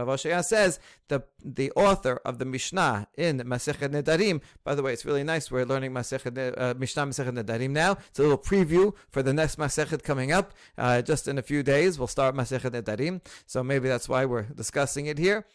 Oshaya 0.09 0.45
says 0.45 0.81
the 1.09 1.23
the 1.45 1.71
author 1.73 2.21
of 2.25 2.39
the 2.39 2.45
Mishnah 2.45 3.09
in 3.17 3.39
Masechet 3.41 3.91
Nedarim. 3.91 4.41
By 4.65 4.75
the 4.75 4.83
way, 4.83 4.93
it's 4.93 5.05
really 5.05 5.25
nice. 5.25 5.51
We're 5.51 5.65
learning 5.67 5.93
Masechet 5.93 6.55
uh, 6.57 6.75
Mishnah 6.79 7.07
Masechet 7.07 7.35
Nedarim 7.43 7.71
now. 7.71 7.99
It's 8.09 8.19
a 8.19 8.23
little 8.23 8.39
preview 8.39 8.95
for 9.11 9.23
the 9.23 9.33
next 9.35 9.57
Masechet 9.59 10.03
coming 10.03 10.33
up. 10.33 10.55
Uh, 10.79 11.03
just 11.03 11.29
in 11.29 11.37
a 11.39 11.43
few 11.43 11.63
days, 11.63 11.99
we'll 11.99 12.09
start 12.09 12.35
Masechet 12.35 12.71
Nedarim. 12.71 13.21
So 13.47 13.63
maybe 13.63 13.89
that's 13.89 14.09
why 14.09 14.25
we're 14.25 14.43
discussing 14.43 15.07
it 15.07 15.19
here. 15.19 15.47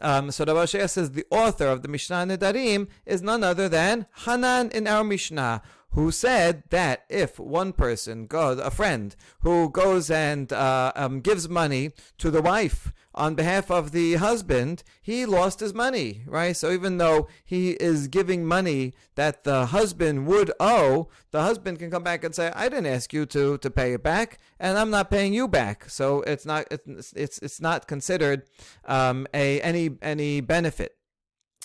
Um, 0.00 0.30
so 0.30 0.44
Rav 0.44 0.56
Oshaya 0.56 0.88
says 0.88 1.10
the 1.10 1.26
author 1.30 1.66
of 1.66 1.82
the 1.82 1.88
Mishnah 1.88 2.26
Nedarim 2.26 2.88
is 3.04 3.22
none 3.22 3.44
other 3.44 3.68
than 3.68 4.06
Hanan 4.24 4.70
in 4.70 4.86
our 4.86 5.04
Mishnah, 5.04 5.62
who 5.94 6.10
said 6.10 6.64
that 6.70 7.04
if 7.08 7.38
one 7.38 7.72
person 7.72 8.26
goes, 8.26 8.58
a 8.58 8.70
friend 8.70 9.14
who 9.40 9.70
goes 9.70 10.10
and 10.10 10.52
uh, 10.52 10.92
um, 10.96 11.20
gives 11.20 11.48
money 11.48 11.92
to 12.18 12.30
the 12.30 12.42
wife 12.42 12.92
on 13.14 13.36
behalf 13.36 13.70
of 13.70 13.92
the 13.92 14.14
husband, 14.14 14.82
he 15.00 15.24
lost 15.24 15.60
his 15.60 15.72
money, 15.72 16.22
right? 16.26 16.56
So 16.56 16.72
even 16.72 16.98
though 16.98 17.28
he 17.44 17.72
is 17.72 18.08
giving 18.08 18.44
money 18.44 18.92
that 19.14 19.44
the 19.44 19.66
husband 19.66 20.26
would 20.26 20.50
owe, 20.58 21.08
the 21.30 21.42
husband 21.42 21.78
can 21.78 21.92
come 21.92 22.02
back 22.02 22.24
and 22.24 22.34
say, 22.34 22.50
"I 22.54 22.68
didn't 22.68 22.86
ask 22.86 23.12
you 23.12 23.24
to 23.26 23.58
to 23.58 23.70
pay 23.70 23.92
it 23.92 24.02
back, 24.02 24.40
and 24.58 24.76
I'm 24.76 24.90
not 24.90 25.10
paying 25.10 25.32
you 25.32 25.46
back." 25.46 25.88
So 25.88 26.22
it's 26.22 26.44
not 26.44 26.66
it's 26.72 27.12
it's, 27.12 27.38
it's 27.38 27.60
not 27.60 27.86
considered 27.86 28.42
um, 28.84 29.28
a 29.32 29.60
any 29.60 29.90
any 30.02 30.40
benefit. 30.40 30.96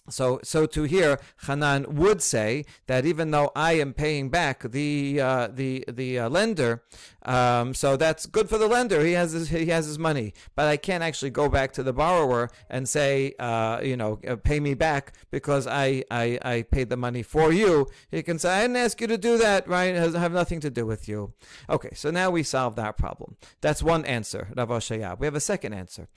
So, 0.09 0.39
so 0.43 0.65
to 0.67 0.83
hear, 0.83 1.19
Hanan 1.45 1.95
would 1.95 2.21
say 2.21 2.65
that 2.87 3.05
even 3.05 3.31
though 3.31 3.51
I 3.55 3.73
am 3.73 3.93
paying 3.93 4.29
back 4.29 4.63
the 4.63 5.19
uh, 5.21 5.47
the 5.47 5.85
the 5.87 6.19
uh, 6.19 6.29
lender, 6.29 6.83
um, 7.29 7.73
so 7.73 7.95
that's 7.95 8.25
good 8.25 8.49
for 8.49 8.57
the 8.57 8.67
lender. 8.67 8.99
He 9.05 9.13
has 9.13 9.31
his, 9.31 9.49
he 9.49 9.67
has 9.67 9.85
his 9.85 9.99
money, 9.99 10.33
but 10.55 10.65
I 10.67 10.77
can't 10.77 11.03
actually 11.03 11.29
go 11.41 11.47
back 11.47 11.73
to 11.73 11.83
the 11.83 11.93
borrower 11.93 12.49
and 12.69 12.89
say, 12.89 13.33
uh, 13.39 13.79
you 13.83 13.95
know, 13.95 14.19
uh, 14.27 14.35
pay 14.35 14.59
me 14.59 14.73
back 14.73 15.13
because 15.29 15.67
I, 15.67 16.03
I 16.09 16.39
I 16.43 16.55
paid 16.63 16.89
the 16.89 16.97
money 16.97 17.23
for 17.23 17.53
you. 17.53 17.87
He 18.09 18.23
can 18.23 18.39
say, 18.39 18.49
I 18.49 18.61
didn't 18.63 18.77
ask 18.77 18.99
you 19.01 19.07
to 19.07 19.17
do 19.17 19.37
that, 19.37 19.67
right? 19.67 19.93
It 19.93 19.97
has 19.97 20.15
have 20.15 20.33
nothing 20.33 20.59
to 20.61 20.69
do 20.69 20.85
with 20.85 21.07
you. 21.07 21.33
Okay, 21.69 21.91
so 21.93 22.09
now 22.09 22.31
we 22.31 22.41
solve 22.43 22.75
that 22.77 22.97
problem. 22.97 23.35
That's 23.61 23.83
one 23.83 24.05
answer, 24.05 24.47
Rav 24.55 24.69
Oshaya. 24.69 25.19
We 25.19 25.27
have 25.27 25.35
a 25.35 25.39
second 25.39 25.73
answer. 25.73 26.07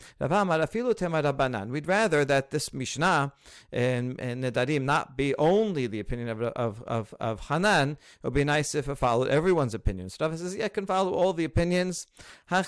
We'd 1.72 1.86
rather 1.86 2.24
that 2.24 2.50
this 2.50 2.72
Mishnah 2.72 3.32
and, 3.72 4.20
and 4.20 4.44
Nedarim 4.44 4.82
not 4.84 5.16
be 5.16 5.34
only 5.36 5.86
the 5.86 6.00
opinion 6.00 6.28
of, 6.28 6.42
of, 6.42 6.82
of, 6.86 7.14
of 7.20 7.48
Hanan. 7.48 7.90
It 7.90 7.98
would 8.22 8.32
be 8.32 8.44
nice 8.44 8.74
if 8.74 8.88
it 8.88 8.94
followed 8.96 9.28
everyone's 9.28 9.74
opinion. 9.74 10.08
Rav 10.20 10.38
says, 10.38 10.54
yeah, 10.54 10.68
can 10.68 10.86
follow 10.86 11.01
all 11.08 11.32
the 11.32 11.44
opinions. 11.44 12.06
The 12.48 12.64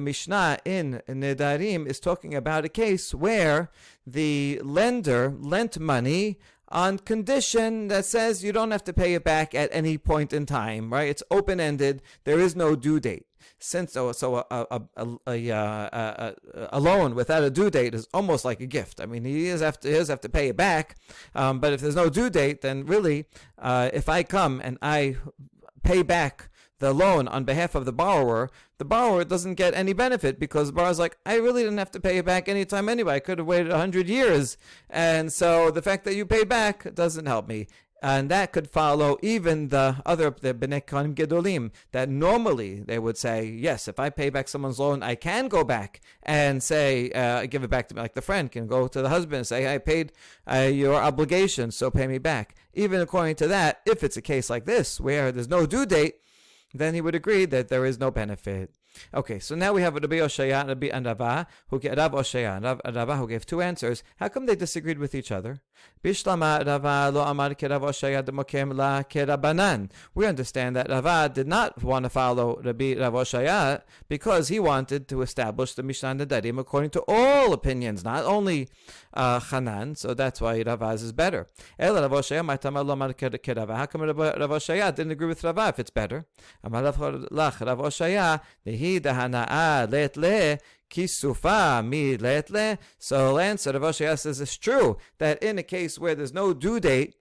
Mishnah 0.00 0.58
in 0.64 1.02
Nedarim 1.08 1.86
is 1.86 2.00
talking 2.00 2.34
about 2.34 2.64
a 2.64 2.68
case 2.68 3.14
where 3.14 3.70
the 4.06 4.60
lender 4.64 5.34
lent 5.38 5.78
money 5.78 6.38
on 6.70 6.98
condition 6.98 7.88
that 7.88 8.04
says 8.04 8.44
you 8.44 8.52
don't 8.52 8.72
have 8.72 8.84
to 8.84 8.92
pay 8.92 9.14
it 9.14 9.24
back 9.24 9.54
at 9.54 9.70
any 9.72 9.96
point 9.96 10.32
in 10.32 10.46
time, 10.46 10.92
right? 10.92 11.08
It's 11.08 11.22
open 11.30 11.60
ended. 11.60 12.02
There 12.24 12.38
is 12.38 12.56
no 12.56 12.76
due 12.76 13.00
date 13.00 13.27
since 13.58 13.92
so, 13.92 14.12
so 14.12 14.36
a, 14.36 14.44
a, 14.50 14.82
a, 14.96 15.08
a, 15.26 16.34
a, 16.72 16.80
loan 16.80 17.14
without 17.14 17.42
a 17.42 17.50
due 17.50 17.70
date 17.70 17.94
is 17.94 18.06
almost 18.14 18.44
like 18.44 18.60
a 18.60 18.66
gift. 18.66 19.00
I 19.00 19.06
mean, 19.06 19.24
he 19.24 19.46
is 19.46 19.60
have 19.60 19.78
to, 19.80 19.88
he 19.88 19.94
does 19.94 20.08
have 20.08 20.20
to 20.22 20.28
pay 20.28 20.48
it 20.48 20.56
back, 20.56 20.96
um, 21.34 21.60
but 21.60 21.72
if 21.72 21.80
there's 21.80 21.96
no 21.96 22.08
due 22.08 22.30
date, 22.30 22.60
then 22.60 22.86
really, 22.86 23.26
uh, 23.58 23.90
if 23.92 24.08
I 24.08 24.22
come 24.22 24.60
and 24.62 24.78
I 24.82 25.16
pay 25.82 26.02
back 26.02 26.50
the 26.78 26.92
loan 26.92 27.26
on 27.28 27.44
behalf 27.44 27.74
of 27.74 27.84
the 27.84 27.92
borrower, 27.92 28.50
the 28.78 28.84
borrower 28.84 29.24
doesn't 29.24 29.54
get 29.54 29.74
any 29.74 29.92
benefit 29.92 30.38
because 30.38 30.68
the 30.68 30.72
borrower's 30.72 30.98
like, 30.98 31.16
I 31.26 31.36
really 31.36 31.64
didn't 31.64 31.78
have 31.78 31.90
to 31.92 32.00
pay 32.00 32.18
it 32.18 32.24
back 32.24 32.48
anytime 32.48 32.88
anyway. 32.88 33.14
I 33.14 33.20
could 33.20 33.38
have 33.38 33.46
waited 33.46 33.70
100 33.70 34.08
years. 34.08 34.56
And 34.88 35.32
so 35.32 35.70
the 35.70 35.82
fact 35.82 36.04
that 36.04 36.14
you 36.14 36.24
pay 36.24 36.44
back 36.44 36.94
doesn't 36.94 37.26
help 37.26 37.48
me. 37.48 37.66
And 38.02 38.30
that 38.30 38.52
could 38.52 38.70
follow 38.70 39.18
even 39.22 39.68
the 39.68 39.96
other 40.06 40.30
the 40.30 40.54
bnei 40.54 40.82
gedolim 41.14 41.70
that 41.92 42.08
normally 42.08 42.80
they 42.80 42.98
would 42.98 43.16
say 43.16 43.44
yes 43.44 43.88
if 43.88 43.98
I 43.98 44.10
pay 44.10 44.30
back 44.30 44.48
someone's 44.48 44.78
loan 44.78 45.02
I 45.02 45.14
can 45.14 45.48
go 45.48 45.64
back 45.64 46.00
and 46.22 46.62
say 46.62 47.10
uh, 47.10 47.46
give 47.46 47.64
it 47.64 47.70
back 47.70 47.88
to 47.88 47.94
me. 47.94 48.02
Like 48.02 48.14
the 48.14 48.22
friend 48.22 48.50
can 48.50 48.66
go 48.66 48.86
to 48.88 49.02
the 49.02 49.08
husband 49.08 49.38
and 49.38 49.46
say 49.46 49.72
I 49.72 49.78
paid 49.78 50.12
uh, 50.46 50.70
your 50.72 50.94
obligation 50.94 51.70
so 51.70 51.90
pay 51.90 52.06
me 52.06 52.18
back. 52.18 52.54
Even 52.74 53.00
according 53.00 53.36
to 53.36 53.48
that 53.48 53.80
if 53.84 54.04
it's 54.04 54.16
a 54.16 54.22
case 54.22 54.48
like 54.48 54.64
this 54.64 55.00
where 55.00 55.32
there's 55.32 55.48
no 55.48 55.66
due 55.66 55.86
date 55.86 56.16
then 56.74 56.94
he 56.94 57.00
would 57.00 57.14
agree 57.14 57.46
that 57.46 57.68
there 57.68 57.84
is 57.84 57.98
no 57.98 58.10
benefit 58.10 58.74
Okay, 59.14 59.38
so 59.38 59.54
now 59.54 59.72
we 59.72 59.82
have 59.82 59.94
Rabbi 59.94 60.16
Oshaya 60.16 60.60
and 60.60 60.68
Rabbi 60.68 60.90
Rava, 61.08 61.46
who 61.68 61.78
Oshaya 61.78 62.56
and 62.84 63.18
who 63.18 63.28
gave 63.28 63.46
two 63.46 63.60
answers. 63.60 64.02
How 64.16 64.28
come 64.28 64.46
they 64.46 64.56
disagreed 64.56 64.98
with 64.98 65.14
each 65.14 65.32
other? 65.32 65.60
Bishlama 66.02 66.64
Rava 66.66 67.10
lo 67.12 67.22
amar 67.22 67.48
Rav 67.48 67.82
Oshaya 67.82 68.22
demokem 68.22 68.76
la 68.76 69.02
kerabanan. 69.02 69.90
We 70.14 70.26
understand 70.26 70.76
that 70.76 70.88
Rava 70.88 71.30
did 71.32 71.46
not 71.48 71.82
want 71.82 72.04
to 72.04 72.10
follow 72.10 72.60
Rabbi 72.62 72.94
Rav 72.98 73.12
Oshaya 73.12 73.82
because 74.08 74.48
he 74.48 74.60
wanted 74.60 75.08
to 75.08 75.22
establish 75.22 75.74
the 75.74 75.82
Mishnah 75.82 76.16
Nedarim 76.16 76.58
according 76.58 76.90
to 76.90 77.04
all 77.08 77.52
opinions, 77.52 78.04
not 78.04 78.24
only 78.24 78.68
uh, 79.18 79.40
Hanan. 79.40 79.96
So 79.96 80.14
that's 80.14 80.40
why 80.40 80.62
Rava's 80.62 81.02
is 81.02 81.12
better. 81.12 81.48
El 81.78 81.94
Rav 81.94 82.10
Oshaya 82.10 82.44
ma'tamar 82.44 82.86
lo 82.86 82.92
amar 82.92 83.12
kerava. 83.12 83.76
How 83.76 83.86
come 83.86 84.02
Rav 84.02 84.16
Oshaya 84.16 84.94
didn't 84.94 85.12
agree 85.12 85.26
with 85.26 85.42
Rava 85.44 85.68
if 85.68 85.78
it's 85.80 85.90
better? 85.90 86.24
Rav 86.62 86.96
Oshaya, 86.96 88.40
the 88.64 89.00
dahana'a 89.00 89.90
let 89.90 90.16
le 90.16 90.58
kisufa 90.88 91.84
mi 91.86 92.16
let 92.16 92.48
le. 92.50 92.78
So 92.98 93.38
answer 93.38 93.72
Rav 93.72 93.82
Oshaya 93.82 94.18
says 94.18 94.40
it's 94.40 94.56
true 94.56 94.96
that 95.18 95.42
in 95.42 95.58
a 95.58 95.64
case 95.64 95.98
where 95.98 96.14
there's 96.14 96.32
no 96.32 96.54
due 96.54 96.78
date, 96.80 97.16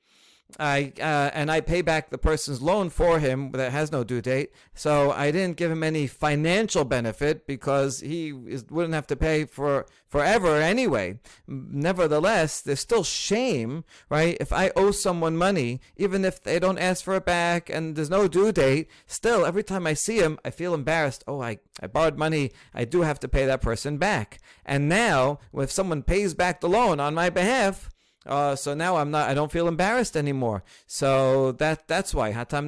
I 0.60 0.94
uh, 1.00 1.30
and 1.34 1.52
I 1.52 1.60
pay 1.60 1.82
back 1.82 2.10
the 2.10 2.18
person's 2.18 2.62
loan 2.62 2.90
for 2.90 3.20
him 3.20 3.52
that 3.52 3.72
has 3.72 3.92
no 3.92 4.04
due 4.04 4.22
date. 4.22 4.52
So 4.74 5.12
I 5.12 5.30
didn't 5.30 5.58
give 5.58 5.70
him 5.70 5.84
any 5.84 6.08
financial 6.08 6.86
benefit 6.86 7.46
because 7.46 8.00
he 8.00 8.30
is, 8.30 8.66
wouldn't 8.70 8.94
have 8.94 9.08
to 9.08 9.16
pay 9.18 9.46
for 9.46 9.86
forever 10.08 10.56
anyway. 10.56 11.20
Nevertheless, 11.48 12.62
there's 12.62 12.80
still 12.80 13.04
shame, 13.04 13.84
right? 14.10 14.38
If 14.40 14.54
I 14.54 14.72
owe 14.76 14.92
someone 14.92 15.36
money, 15.36 15.82
even 15.98 16.24
if 16.24 16.42
they 16.42 16.60
don't 16.60 16.80
ask 16.80 17.04
for 17.04 17.16
it 17.16 17.26
back 17.26 17.70
and 17.70 17.96
there's 17.96 18.10
no 18.10 18.28
due 18.28 18.54
date, 18.54 18.90
still 19.06 19.46
every 19.46 19.64
time 19.64 19.86
I 19.86 19.94
see 19.94 20.20
him, 20.20 20.40
I 20.46 20.50
feel 20.52 20.74
embarrassed. 20.74 21.26
Oh, 21.28 21.42
I, 21.42 21.60
I 21.82 21.88
borrowed 21.88 22.18
money. 22.18 22.52
I 22.74 22.86
do 22.86 23.02
have 23.02 23.20
to 23.20 23.28
pay 23.28 23.46
that 23.46 23.62
person 23.62 23.98
back. 23.98 24.40
And 24.66 24.88
now, 24.88 25.40
if 25.54 25.72
someone 25.72 26.04
pays 26.04 26.34
back 26.34 26.62
the 26.62 26.70
loan 26.70 27.02
on 27.02 27.14
my 27.14 27.30
behalf, 27.30 27.90
uh, 28.28 28.56
so 28.56 28.74
now 28.74 28.98
I'm 28.98 29.12
not. 29.12 29.30
I 29.30 29.34
don't 29.34 29.52
feel 29.52 29.68
embarrassed 29.68 30.18
anymore. 30.18 30.64
So 30.86 31.54
that 31.54 31.88
that's 31.88 32.14
why 32.14 32.34
hatam. 32.34 32.68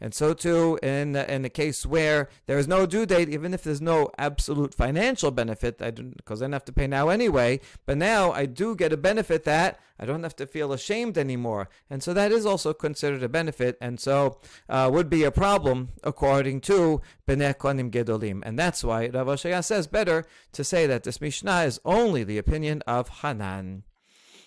And 0.00 0.14
so 0.14 0.34
too 0.34 0.78
in 0.82 1.16
in 1.16 1.42
the 1.42 1.50
case 1.50 1.86
where 1.86 2.28
there 2.46 2.58
is 2.58 2.68
no 2.68 2.86
due 2.86 3.06
date, 3.06 3.28
even 3.28 3.54
if 3.54 3.62
there's 3.62 3.80
no 3.80 4.10
absolute 4.18 4.74
financial 4.74 5.30
benefit, 5.30 5.80
I 5.80 5.90
because 5.90 6.42
I 6.42 6.46
don't 6.46 6.52
have 6.52 6.64
to 6.66 6.72
pay 6.72 6.86
now 6.86 7.08
anyway. 7.08 7.60
But 7.86 7.98
now 7.98 8.32
I 8.32 8.46
do 8.46 8.74
get 8.74 8.92
a 8.92 8.96
benefit 8.96 9.44
that 9.44 9.78
I 9.98 10.04
don't 10.04 10.24
have 10.24 10.34
to 10.36 10.46
feel 10.48 10.72
ashamed 10.72 11.16
anymore. 11.16 11.68
And 11.88 12.02
so 12.02 12.12
that 12.12 12.32
is 12.32 12.44
also 12.44 12.72
considered 12.72 13.22
a 13.22 13.28
benefit, 13.28 13.78
and 13.80 14.00
so 14.00 14.38
uh, 14.68 14.90
would 14.92 15.08
be 15.08 15.22
a 15.22 15.30
problem 15.30 15.90
according 16.02 16.62
to 16.62 17.00
Bnei 17.28 17.54
Kohanim 17.56 17.90
Gedolim. 17.90 18.42
And 18.44 18.58
that's 18.58 18.82
why 18.82 19.06
Rav 19.06 19.28
Oshaya 19.28 19.62
says 19.62 19.86
better 19.86 20.24
to 20.52 20.64
say 20.64 20.86
that 20.88 21.04
this 21.04 21.20
Mishnah 21.20 21.62
is 21.62 21.80
only 21.84 21.91
the 21.92 22.38
opinion 22.38 22.82
of 22.86 23.20
Hanan. 23.20 23.82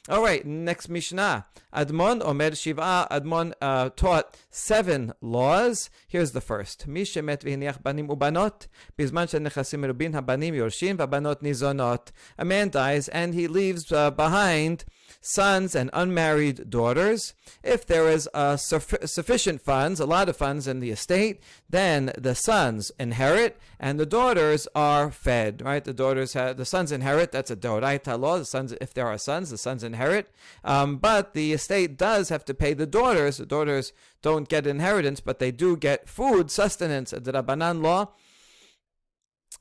All 0.10 0.24
right, 0.24 0.44
next 0.44 0.90
Mishnah. 0.90 1.46
Admon 1.72 2.26
Omer 2.26 2.56
Shiva. 2.56 3.08
Admon 3.12 3.54
uh, 3.62 3.90
taught 3.90 4.36
seven 4.50 5.14
laws. 5.22 5.92
Here's 6.08 6.32
the 6.32 6.42
first. 6.42 6.88
Mishemet 6.88 7.44
v'hiniach 7.44 7.84
banim 7.84 8.08
ubanot. 8.08 8.66
Bizman 8.98 9.30
shenechasim 9.30 9.80
merubin 9.86 10.14
habanim 10.14 10.54
yorshin 10.54 10.98
v'banot 10.98 11.44
nizonot. 11.44 12.08
A 12.40 12.46
man 12.46 12.70
dies 12.70 13.08
and 13.10 13.36
he 13.36 13.48
leaves 13.48 13.92
uh, 13.92 14.10
behind 14.10 14.86
sons 15.22 15.76
and 15.76 15.90
unmarried 15.94 16.70
daughters. 16.70 17.34
If 17.64 17.86
there 17.86 18.10
is 18.10 18.30
uh, 18.34 18.58
sufficient 18.58 19.62
funds, 19.62 20.00
a 20.00 20.06
lot 20.06 20.30
of 20.30 20.38
funds 20.38 20.68
in 20.68 20.80
the 20.80 20.92
estate, 20.92 21.42
then 21.70 22.12
the 22.18 22.36
sons 22.36 22.92
inherit 23.00 23.60
and 23.80 24.00
the 24.00 24.06
daughters 24.06 24.68
are 24.76 25.12
fed. 25.12 25.62
Right? 25.64 25.84
The 25.84 25.94
daughters 25.94 26.34
have 26.34 26.58
the 26.58 26.66
sons 26.66 26.92
inherit. 26.92 27.32
That's 27.32 27.52
a 27.52 27.56
doraita 27.56 28.20
law. 28.20 28.38
The 28.38 28.46
sons, 28.46 28.74
if 28.82 28.94
there 28.94 29.08
are 29.08 29.18
sons, 29.18 29.50
the 29.50 29.58
sons 29.58 29.84
inherit. 29.84 30.32
Um, 30.64 30.98
but 30.98 31.34
the 31.34 31.54
estate 31.54 31.98
does 31.98 32.30
have 32.30 32.46
to 32.46 32.54
pay 32.54 32.74
the 32.74 32.86
daughters. 32.86 33.38
The 33.38 33.46
daughters 33.46 33.94
don't 34.22 34.50
get 34.50 34.68
inheritance, 34.68 35.20
but 35.20 35.40
they 35.40 35.52
do 35.52 35.78
get 35.78 36.10
food, 36.10 36.50
sustenance. 36.50 37.12
The 37.12 37.32
Rabbanan 37.32 37.82
law 37.82 38.10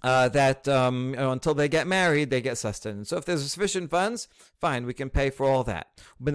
uh, 0.04 0.28
that 0.28 0.68
um, 0.68 1.14
until 1.16 1.54
they 1.54 1.66
get 1.66 1.86
married, 1.86 2.28
they 2.28 2.42
get 2.42 2.58
sustenance. 2.58 3.08
So 3.08 3.16
if 3.16 3.24
there's 3.24 3.50
sufficient 3.50 3.90
funds, 3.90 4.28
fine, 4.60 4.84
we 4.84 4.92
can 4.92 5.08
pay 5.08 5.30
for 5.30 5.46
all 5.46 5.64
that. 5.64 5.88
But 6.20 6.34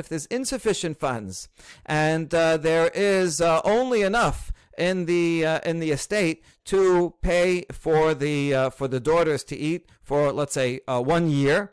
if 0.00 0.08
there's 0.08 0.26
insufficient 0.26 1.00
funds 1.00 1.48
and 1.84 2.32
uh, 2.32 2.56
there 2.58 2.90
is 2.94 3.40
uh, 3.40 3.60
only 3.64 4.02
enough 4.02 4.52
in 4.78 5.06
the 5.06 5.44
uh, 5.44 5.58
in 5.64 5.80
the 5.80 5.90
estate 5.90 6.44
to 6.66 7.14
pay 7.20 7.64
for 7.72 8.14
the 8.14 8.54
uh, 8.54 8.70
for 8.70 8.86
the 8.88 9.00
daughters 9.00 9.42
to 9.44 9.56
eat 9.56 9.90
for 10.00 10.32
let's 10.32 10.54
say 10.54 10.80
uh, 10.86 11.02
one 11.02 11.28
year 11.28 11.72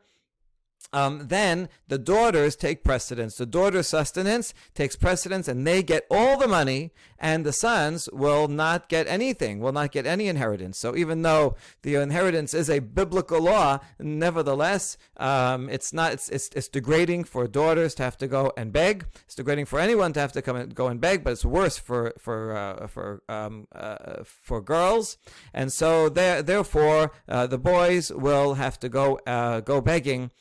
um, 0.92 1.28
then 1.28 1.70
the 1.88 1.98
daughters 1.98 2.56
take 2.56 2.84
precedence. 2.84 3.38
The 3.38 3.46
daughter's 3.46 3.88
sustenance 3.88 4.54
takes 4.74 4.96
precedence, 4.96 5.48
and 5.48 5.66
they 5.66 5.84
get 5.84 6.06
all 6.10 6.38
the 6.38 6.48
money, 6.48 6.92
and 7.20 7.46
the 7.46 7.54
sons 7.54 8.10
will 8.12 8.48
not 8.48 8.90
get 8.90 9.08
anything, 9.08 9.60
will 9.60 9.72
not 9.72 9.92
get 9.92 10.06
any 10.06 10.28
inheritance. 10.28 10.78
So 10.78 10.96
even 10.96 11.22
though 11.22 11.56
the 11.84 11.96
inheritance 11.96 12.54
is 12.54 12.70
a 12.70 12.80
biblical 12.80 13.42
law, 13.42 13.80
nevertheless, 14.00 14.98
um, 15.18 15.70
it's 15.70 15.94
not. 15.94 16.14
It's, 16.14 16.30
it's, 16.30 16.50
it's 16.56 16.68
degrading 16.68 17.26
for 17.26 17.48
daughters 17.48 17.94
to 17.96 18.04
have 18.04 18.18
to 18.18 18.28
go 18.28 18.52
and 18.58 18.74
beg. 18.74 19.06
It's 19.26 19.36
degrading 19.36 19.66
for 19.66 19.80
anyone 19.80 20.14
to 20.14 20.20
have 20.20 20.32
to 20.34 20.42
come 20.42 20.56
and 20.56 20.74
go 20.74 20.88
and 20.88 21.00
beg, 21.00 21.24
but 21.24 21.34
it's 21.34 21.46
worse 21.46 21.78
for 21.78 22.14
for 22.18 22.56
uh, 22.56 22.88
for 22.88 23.22
um, 23.30 23.68
uh, 23.74 24.24
for 24.24 24.62
girls. 24.62 25.18
And 25.54 25.72
so 25.72 26.10
there, 26.10 26.42
therefore, 26.42 27.12
uh, 27.28 27.46
the 27.48 27.60
boys 27.60 28.12
will 28.12 28.56
have 28.56 28.80
to 28.80 28.90
go 28.90 29.20
uh, 29.28 29.60
go 29.60 29.82
begging 29.82 30.32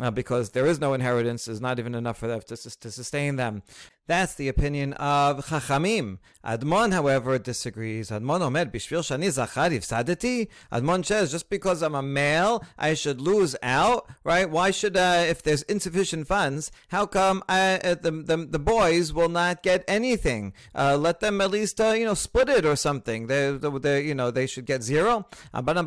uh, 0.00 0.10
because 0.10 0.50
there 0.50 0.66
is 0.66 0.80
no 0.80 0.94
inheritance, 0.94 1.48
is 1.48 1.60
not 1.60 1.78
even 1.78 1.94
enough 1.94 2.18
for 2.18 2.26
them 2.26 2.40
to, 2.40 2.56
to 2.56 2.90
sustain 2.90 3.36
them. 3.36 3.62
That's 4.06 4.34
the 4.34 4.48
opinion 4.48 4.92
of 4.94 5.46
Chachamim. 5.46 6.18
Admon, 6.44 6.92
however, 6.92 7.40
disagrees. 7.40 8.10
Admon 8.10 8.40
omer 8.40 8.66
bishvil 8.66 9.00
shani 9.00 9.30
zachar 9.30 9.70
ifsadeti. 9.70 10.46
Admon 10.70 11.04
says 11.04 11.32
just 11.32 11.50
because 11.50 11.82
I'm 11.82 11.96
a 11.96 12.02
male, 12.02 12.64
I 12.78 12.94
should 12.94 13.20
lose 13.20 13.56
out, 13.64 14.08
right? 14.22 14.48
Why 14.48 14.70
should, 14.70 14.96
uh, 14.96 15.24
if 15.26 15.42
there's 15.42 15.62
insufficient 15.62 16.28
funds, 16.28 16.70
how 16.88 17.06
come 17.06 17.42
I, 17.48 17.78
uh, 17.82 17.96
the, 17.96 18.12
the 18.12 18.36
the 18.48 18.60
boys 18.60 19.12
will 19.12 19.28
not 19.28 19.64
get 19.64 19.84
anything? 19.88 20.52
Uh, 20.72 20.96
let 20.96 21.18
them 21.18 21.40
at 21.40 21.50
least, 21.50 21.80
uh, 21.80 21.88
you 21.88 22.04
know, 22.04 22.14
split 22.14 22.48
it 22.48 22.64
or 22.64 22.76
something. 22.76 23.26
They, 23.26 23.50
they, 23.50 24.04
you 24.04 24.14
know, 24.14 24.30
they 24.30 24.46
should 24.46 24.66
get 24.66 24.84
zero. 24.84 25.26
Rabban 25.52 25.82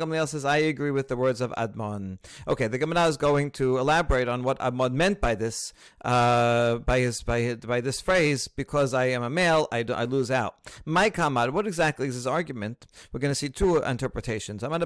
Gamliel 0.00 0.28
says, 0.28 0.44
I 0.46 0.56
agree 0.56 0.90
with 0.90 1.08
the 1.08 1.16
words 1.16 1.42
of 1.42 1.52
Admon. 1.52 2.18
Okay, 2.48 2.68
the 2.68 2.78
Gemara 2.78 3.06
is 3.06 3.18
going 3.18 3.50
to 3.52 3.76
elaborate 3.76 4.28
on 4.28 4.42
what 4.44 4.58
Admon 4.60 4.92
meant 4.94 5.20
by 5.20 5.34
this 5.34 5.74
uh, 6.06 6.78
by 6.78 7.00
his 7.00 7.22
by 7.22 7.40
his, 7.40 7.56
by 7.56 7.80
this 7.80 8.00
phrase, 8.00 8.46
because 8.46 8.94
I 8.94 9.06
am 9.06 9.24
a 9.24 9.30
male, 9.30 9.66
I, 9.72 9.84
I 9.92 10.04
lose 10.04 10.30
out. 10.30 10.54
My 10.84 11.10
kamar, 11.10 11.50
what 11.50 11.66
exactly 11.66 12.06
is 12.06 12.14
his 12.14 12.28
argument? 12.28 12.86
We're 13.12 13.18
going 13.18 13.32
to 13.32 13.34
see 13.34 13.48
two 13.48 13.82
interpretations. 13.82 14.62
Kamad 14.62 14.80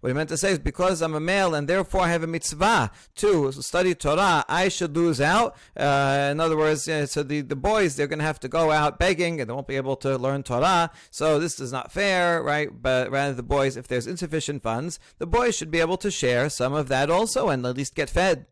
what 0.00 0.08
he 0.08 0.14
meant 0.14 0.28
to 0.28 0.36
say 0.36 0.52
is 0.52 0.58
because 0.58 1.00
I'm 1.00 1.14
a 1.14 1.20
male 1.20 1.54
and 1.54 1.66
therefore 1.66 2.02
I 2.02 2.08
have 2.08 2.22
a 2.22 2.26
mitzvah 2.26 2.90
to 3.16 3.52
study 3.52 3.94
Torah, 3.94 4.44
I 4.46 4.68
should 4.68 4.94
lose 4.94 5.20
out. 5.20 5.56
Uh, 5.74 6.28
in 6.30 6.40
other 6.40 6.58
words, 6.58 6.84
so 6.84 7.22
the, 7.22 7.40
the 7.40 7.56
boys, 7.56 7.96
they're 7.96 8.06
going 8.06 8.18
to 8.18 8.24
have 8.24 8.40
to 8.40 8.48
go 8.48 8.70
out 8.70 8.98
begging 8.98 9.40
and 9.40 9.48
they 9.48 9.54
won't 9.54 9.66
be 9.66 9.76
able 9.76 9.96
to 9.96 10.18
learn 10.18 10.42
Torah. 10.42 10.90
So 11.10 11.38
this 11.38 11.58
is 11.58 11.72
not 11.72 11.90
fair, 11.90 12.42
right? 12.42 12.68
But 12.82 13.10
rather 13.10 13.32
the 13.32 13.42
boys, 13.42 13.78
if 13.78 13.88
there's 13.88 14.06
insufficient 14.06 14.62
funds, 14.62 14.98
the 15.16 15.26
boys 15.26 15.56
should 15.56 15.70
be 15.70 15.80
able 15.80 15.96
to 15.96 16.10
share 16.10 16.50
some 16.50 16.74
of 16.74 16.81
of 16.82 16.88
that 16.88 17.08
also 17.10 17.48
and 17.48 17.64
at 17.64 17.76
least 17.76 17.94
get 17.94 18.10
fed. 18.10 18.46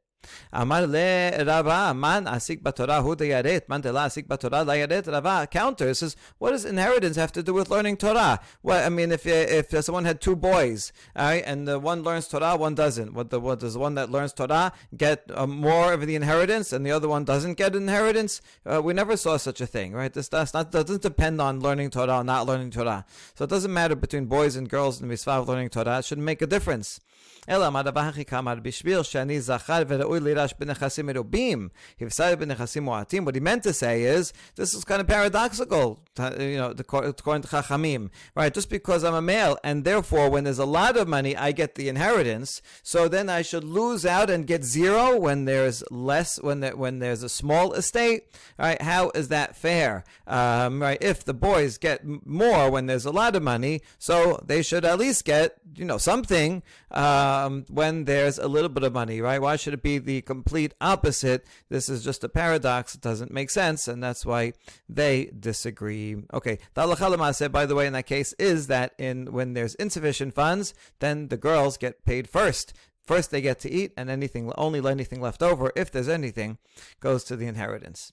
Amar 0.52 0.86
le 0.86 1.44
Rava, 1.44 1.94
man 1.94 2.26
asik 2.26 2.62
batorah 2.62 3.02
hu 3.02 3.16
yaret, 3.16 3.68
man 3.68 3.80
de 3.80 3.90
la 3.90 4.06
asik 4.06 4.26
batorah 4.26 4.66
la 4.66 4.74
yaret. 4.74 5.10
Rava 5.10 5.46
counters 5.46 5.98
says, 6.00 6.16
what 6.38 6.50
does 6.50 6.64
inheritance 6.64 7.16
have 7.16 7.32
to 7.32 7.42
do 7.42 7.54
with 7.54 7.70
learning 7.70 7.96
Torah? 7.96 8.38
Well, 8.62 8.84
I 8.84 8.90
mean, 8.90 9.12
if 9.12 9.26
if 9.26 9.70
someone 9.84 10.04
had 10.04 10.20
two 10.20 10.36
boys, 10.36 10.92
all 11.16 11.24
right, 11.24 11.42
and 11.46 11.66
the 11.66 11.78
one 11.78 12.02
learns 12.02 12.28
Torah, 12.28 12.56
one 12.56 12.74
doesn't. 12.74 13.14
What 13.14 13.30
the 13.30 13.40
what 13.40 13.60
does 13.60 13.78
one 13.78 13.94
that 13.94 14.10
learns 14.10 14.32
Torah 14.32 14.72
get 14.94 15.24
uh, 15.34 15.46
more 15.46 15.94
of 15.94 16.06
the 16.06 16.16
inheritance, 16.16 16.72
and 16.72 16.84
the 16.84 16.92
other 16.92 17.08
one 17.08 17.24
doesn't 17.24 17.54
get 17.54 17.74
inheritance? 17.74 18.42
Uh, 18.66 18.82
we 18.82 18.92
never 18.92 19.16
saw 19.16 19.38
such 19.38 19.60
a 19.60 19.66
thing, 19.66 19.94
right? 19.94 20.12
This 20.12 20.28
that's 20.28 20.52
not 20.52 20.70
doesn't 20.70 21.02
depend 21.02 21.40
on 21.40 21.60
learning 21.60 21.90
Torah 21.90 22.18
or 22.18 22.24
not 22.24 22.46
learning 22.46 22.72
Torah. 22.72 23.06
So 23.36 23.44
it 23.44 23.50
doesn't 23.50 23.72
matter 23.72 23.96
between 23.96 24.26
boys 24.26 24.54
and 24.56 24.68
girls 24.68 25.00
in 25.00 25.06
the 25.06 25.10
mitzvah 25.10 25.32
of 25.32 25.48
learning 25.48 25.70
Torah. 25.70 25.98
It 25.98 26.04
shouldn't 26.04 26.26
make 26.26 26.42
a 26.42 26.46
difference. 26.46 27.00
אלא 27.49 27.69
מה 27.69 27.83
דבר 27.83 27.99
הכי 27.99 28.25
כמר 28.25 28.55
בשביל 28.61 29.03
שאני 29.03 29.41
זכר 29.41 29.83
וראוי 29.87 30.19
לירש 30.19 30.53
בנכסים 30.59 31.05
מרובים, 31.05 31.69
הפסד 32.01 32.39
בנכסים 32.39 32.83
מועטים. 32.83 33.27
What 33.27 33.35
he 33.35 33.39
meant 33.39 33.63
to 33.63 33.73
say 33.73 34.03
is, 34.03 34.33
this 34.55 34.73
is 34.73 34.83
kind 34.83 35.01
of 35.01 35.07
paradoxical, 35.07 35.99
you 36.39 36.57
know, 36.57 36.73
according 36.77 37.43
to 37.43 37.47
Chachamim, 37.47 38.09
right? 38.35 38.53
Just 38.53 38.69
because 38.69 39.03
I'm 39.03 39.13
a 39.13 39.21
male, 39.21 39.57
and 39.63 39.83
therefore 39.83 40.29
when 40.29 40.43
there's 40.45 40.59
a 40.59 40.65
lot 40.65 40.97
of 40.97 41.07
money, 41.07 41.37
I 41.37 41.51
get 41.51 41.75
the 41.75 41.87
inheritance, 41.87 42.61
so 42.81 43.07
then 43.07 43.29
I 43.29 43.41
should 43.43 43.63
lose 43.63 44.05
out 44.05 44.29
and 44.29 44.47
get 44.47 44.63
zero 44.63 45.15
when 45.25 45.45
there's 45.45 45.83
less, 45.91 46.41
when, 46.41 46.61
there, 46.61 46.75
when 46.75 46.99
there's 46.99 47.21
a 47.21 47.29
small 47.29 47.73
estate, 47.73 48.23
right? 48.57 48.81
How 48.81 49.11
is 49.13 49.27
that 49.27 49.55
fair? 49.55 50.03
Um, 50.25 50.81
right? 50.81 50.97
If 50.99 51.23
the 51.23 51.33
boys 51.35 51.77
get 51.77 51.99
more 52.41 52.71
when 52.71 52.87
there's 52.87 53.05
a 53.05 53.11
lot 53.11 53.35
of 53.35 53.43
money, 53.43 53.81
so 53.99 54.39
they 54.43 54.61
should 54.63 54.83
at 54.83 54.97
least 54.97 55.25
get, 55.25 55.57
you 55.75 55.85
know, 55.85 55.99
something, 55.99 56.63
uh, 56.89 57.28
um, 57.30 57.64
when 57.68 58.04
there's 58.04 58.38
a 58.38 58.48
little 58.48 58.68
bit 58.68 58.82
of 58.82 58.92
money, 58.92 59.20
right? 59.20 59.40
Why 59.40 59.56
should 59.56 59.74
it 59.74 59.82
be 59.82 59.98
the 59.98 60.22
complete 60.22 60.74
opposite? 60.80 61.46
This 61.68 61.88
is 61.88 62.02
just 62.02 62.24
a 62.24 62.28
paradox. 62.28 62.94
It 62.94 63.00
doesn't 63.00 63.30
make 63.30 63.50
sense, 63.50 63.86
and 63.88 64.02
that's 64.02 64.26
why 64.26 64.52
they 64.88 65.30
disagree. 65.38 66.16
Okay, 66.32 66.58
the 66.74 66.82
halacha 66.82 67.52
by 67.52 67.66
the 67.66 67.74
way, 67.74 67.86
in 67.86 67.92
that 67.92 68.06
case, 68.06 68.32
is 68.34 68.66
that 68.66 68.94
in 68.98 69.32
when 69.32 69.54
there's 69.54 69.74
insufficient 69.76 70.34
funds, 70.34 70.74
then 70.98 71.28
the 71.28 71.36
girls 71.36 71.76
get 71.76 72.04
paid 72.04 72.28
first. 72.28 72.72
First, 73.06 73.30
they 73.30 73.40
get 73.40 73.58
to 73.60 73.70
eat, 73.70 73.92
and 73.96 74.10
anything 74.10 74.52
only 74.56 74.80
anything 74.88 75.20
left 75.20 75.42
over, 75.42 75.72
if 75.76 75.90
there's 75.90 76.08
anything, 76.08 76.58
goes 77.00 77.24
to 77.24 77.36
the 77.36 77.46
inheritance 77.46 78.12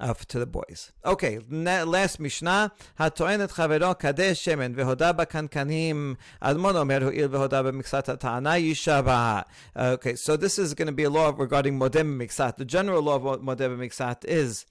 uh, 0.00 0.14
to 0.28 0.38
the 0.38 0.46
boys. 0.46 0.92
Okay, 1.04 1.38
last 1.84 2.20
Mishnah, 2.20 2.70
הטוען 2.98 3.44
את 3.44 3.50
חברו 3.50 3.94
קדש 3.98 4.44
שמן 4.44 4.72
והודה 4.76 5.12
בקנקנים, 5.12 6.14
אדמון 6.40 6.76
אומר 6.76 7.04
הואיל 7.04 7.28
והודה 7.30 7.62
במקצת 7.62 8.08
הטענה 8.08 8.56
יישבע. 8.56 9.40
Okay, 9.76 10.16
so 10.16 10.36
this 10.36 10.58
is 10.58 10.74
going 10.74 10.86
to 10.86 10.92
be 10.92 11.04
a 11.04 11.10
law 11.10 11.32
regarding 11.36 11.78
modem 11.78 12.18
mixat. 12.18 12.56
The 12.56 12.64
general 12.64 13.02
law 13.02 13.16
of 13.16 13.42
modem 13.42 13.78
mixat 13.78 14.24
is 14.24 14.66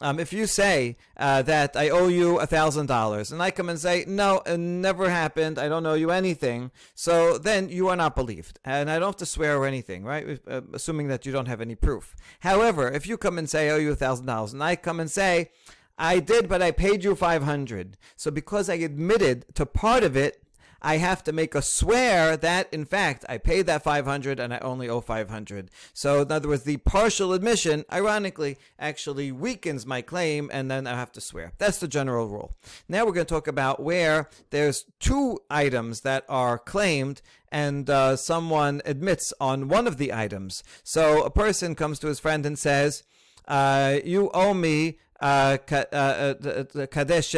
um, 0.00 0.18
if 0.18 0.32
you 0.32 0.46
say 0.46 0.96
uh, 1.16 1.42
that 1.42 1.76
I 1.76 1.90
owe 1.90 2.08
you 2.08 2.38
a 2.38 2.46
thousand 2.46 2.86
dollars, 2.86 3.30
and 3.30 3.42
I 3.42 3.50
come 3.50 3.68
and 3.68 3.78
say 3.78 4.04
no, 4.06 4.42
it 4.46 4.58
never 4.58 5.10
happened, 5.10 5.58
I 5.58 5.68
don't 5.68 5.86
owe 5.86 5.94
you 5.94 6.10
anything, 6.10 6.70
so 6.94 7.38
then 7.38 7.68
you 7.68 7.88
are 7.88 7.96
not 7.96 8.16
believed, 8.16 8.58
and 8.64 8.90
I 8.90 8.98
don't 8.98 9.08
have 9.08 9.16
to 9.16 9.26
swear 9.26 9.58
or 9.58 9.66
anything, 9.66 10.04
right? 10.04 10.40
Uh, 10.48 10.62
assuming 10.72 11.08
that 11.08 11.26
you 11.26 11.32
don't 11.32 11.46
have 11.46 11.60
any 11.60 11.74
proof. 11.74 12.16
However, 12.40 12.90
if 12.90 13.06
you 13.06 13.16
come 13.16 13.38
and 13.38 13.48
say 13.48 13.68
I 13.68 13.74
owe 13.74 13.78
you 13.78 13.92
a 13.92 13.96
thousand 13.96 14.26
dollars, 14.26 14.52
and 14.52 14.62
I 14.62 14.76
come 14.76 14.98
and 14.98 15.10
say 15.10 15.50
I 15.98 16.18
did, 16.18 16.48
but 16.48 16.62
I 16.62 16.70
paid 16.70 17.04
you 17.04 17.14
five 17.14 17.44
hundred, 17.44 17.98
so 18.16 18.30
because 18.30 18.68
I 18.68 18.74
admitted 18.74 19.54
to 19.54 19.66
part 19.66 20.02
of 20.02 20.16
it, 20.16 20.41
I 20.82 20.96
have 20.96 21.22
to 21.24 21.32
make 21.32 21.54
a 21.54 21.62
swear 21.62 22.36
that, 22.36 22.68
in 22.72 22.84
fact, 22.84 23.24
I 23.28 23.38
paid 23.38 23.66
that 23.66 23.84
500 23.84 24.40
and 24.40 24.52
I 24.52 24.58
only 24.58 24.88
owe 24.88 25.00
500. 25.00 25.70
So, 25.94 26.22
in 26.22 26.32
other 26.32 26.48
words, 26.48 26.64
the 26.64 26.78
partial 26.78 27.32
admission, 27.32 27.84
ironically, 27.90 28.58
actually 28.80 29.30
weakens 29.30 29.86
my 29.86 30.02
claim 30.02 30.50
and 30.52 30.68
then 30.68 30.88
I 30.88 30.96
have 30.96 31.12
to 31.12 31.20
swear. 31.20 31.52
That's 31.58 31.78
the 31.78 31.86
general 31.86 32.28
rule. 32.28 32.56
Now 32.88 33.06
we're 33.06 33.12
going 33.12 33.26
to 33.26 33.34
talk 33.34 33.46
about 33.46 33.80
where 33.80 34.28
there's 34.50 34.84
two 34.98 35.38
items 35.48 36.00
that 36.00 36.24
are 36.28 36.58
claimed 36.58 37.22
and 37.50 37.88
uh, 37.88 38.16
someone 38.16 38.82
admits 38.84 39.32
on 39.40 39.68
one 39.68 39.86
of 39.86 39.98
the 39.98 40.12
items. 40.12 40.64
So, 40.82 41.22
a 41.22 41.30
person 41.30 41.76
comes 41.76 42.00
to 42.00 42.08
his 42.08 42.18
friend 42.18 42.44
and 42.44 42.58
says, 42.58 43.04
uh, 43.46 43.98
You 44.04 44.30
owe 44.34 44.54
me 44.54 44.98
uh, 45.22 45.58
uh, 45.70 45.74
uh 45.94 46.86
Kadesh 46.86 47.34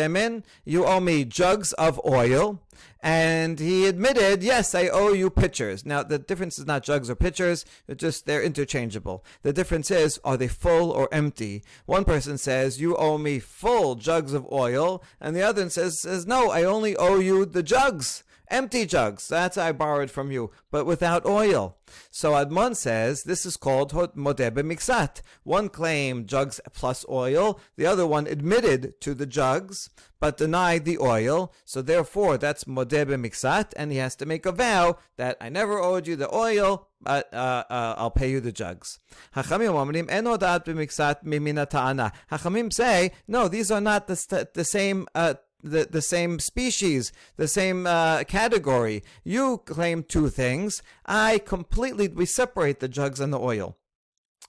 you 0.64 0.84
owe 0.86 1.00
me 1.00 1.24
jugs 1.24 1.72
of 1.74 2.00
oil. 2.04 2.60
And 3.00 3.60
he 3.60 3.86
admitted, 3.86 4.42
yes, 4.42 4.74
I 4.74 4.88
owe 4.88 5.12
you 5.12 5.28
pitchers. 5.28 5.84
Now, 5.84 6.02
the 6.02 6.18
difference 6.18 6.58
is 6.58 6.64
not 6.64 6.82
jugs 6.82 7.10
or 7.10 7.14
pitchers, 7.14 7.66
it's 7.86 8.00
just 8.00 8.24
they're 8.24 8.42
interchangeable. 8.42 9.22
The 9.42 9.52
difference 9.52 9.90
is, 9.90 10.18
are 10.24 10.38
they 10.38 10.48
full 10.48 10.90
or 10.90 11.12
empty? 11.12 11.62
One 11.84 12.04
person 12.04 12.38
says, 12.38 12.80
you 12.80 12.96
owe 12.96 13.18
me 13.18 13.40
full 13.40 13.96
jugs 13.96 14.32
of 14.32 14.50
oil, 14.50 15.04
and 15.20 15.36
the 15.36 15.42
other 15.42 15.68
says, 15.68 16.00
says 16.00 16.26
no, 16.26 16.50
I 16.50 16.64
only 16.64 16.96
owe 16.96 17.18
you 17.18 17.44
the 17.44 17.62
jugs 17.62 18.24
empty 18.50 18.86
jugs. 18.86 19.28
That's 19.28 19.56
I 19.56 19.72
borrowed 19.72 20.10
from 20.10 20.30
you, 20.30 20.50
but 20.70 20.86
without 20.86 21.26
oil. 21.26 21.76
So 22.10 22.32
Admon 22.32 22.76
says 22.76 23.24
this 23.24 23.46
is 23.46 23.56
called 23.56 23.92
hot 23.92 24.16
modeh 24.16 24.50
mixat. 24.50 25.22
One 25.42 25.68
claimed 25.68 26.28
jugs 26.28 26.60
plus 26.72 27.04
oil, 27.08 27.60
the 27.76 27.86
other 27.86 28.06
one 28.06 28.26
admitted 28.26 29.00
to 29.02 29.14
the 29.14 29.26
jugs 29.26 29.90
but 30.24 30.38
denied 30.38 30.86
the 30.86 30.98
oil. 30.98 31.52
So 31.66 31.82
therefore, 31.82 32.38
that's 32.38 32.64
modeh 32.64 33.04
mixat, 33.04 33.74
and 33.76 33.92
he 33.92 33.98
has 33.98 34.16
to 34.16 34.24
make 34.24 34.46
a 34.46 34.52
vow 34.52 34.96
that 35.18 35.36
I 35.38 35.50
never 35.50 35.78
owed 35.78 36.06
you 36.06 36.16
the 36.16 36.34
oil, 36.34 36.88
but 36.98 37.28
uh, 37.34 37.64
uh, 37.68 37.94
I'll 37.98 38.10
pay 38.10 38.30
you 38.30 38.40
the 38.40 38.50
jugs. 38.50 39.00
Hachamim 39.36 39.74
say, 42.72 43.12
no, 43.28 43.48
these 43.48 43.70
are 43.70 43.82
not 43.82 44.06
the, 44.06 44.48
the 44.54 44.64
same 44.64 45.06
uh, 45.14 45.34
the, 45.64 45.88
the 45.90 46.02
same 46.02 46.38
species, 46.38 47.12
the 47.36 47.48
same 47.48 47.86
uh, 47.86 48.24
category. 48.24 49.02
You 49.24 49.58
claim 49.64 50.02
two 50.02 50.28
things. 50.28 50.82
I 51.06 51.38
completely, 51.38 52.08
we 52.08 52.26
separate 52.26 52.80
the 52.80 52.88
jugs 52.88 53.20
and 53.20 53.32
the 53.32 53.40
oil. 53.40 53.76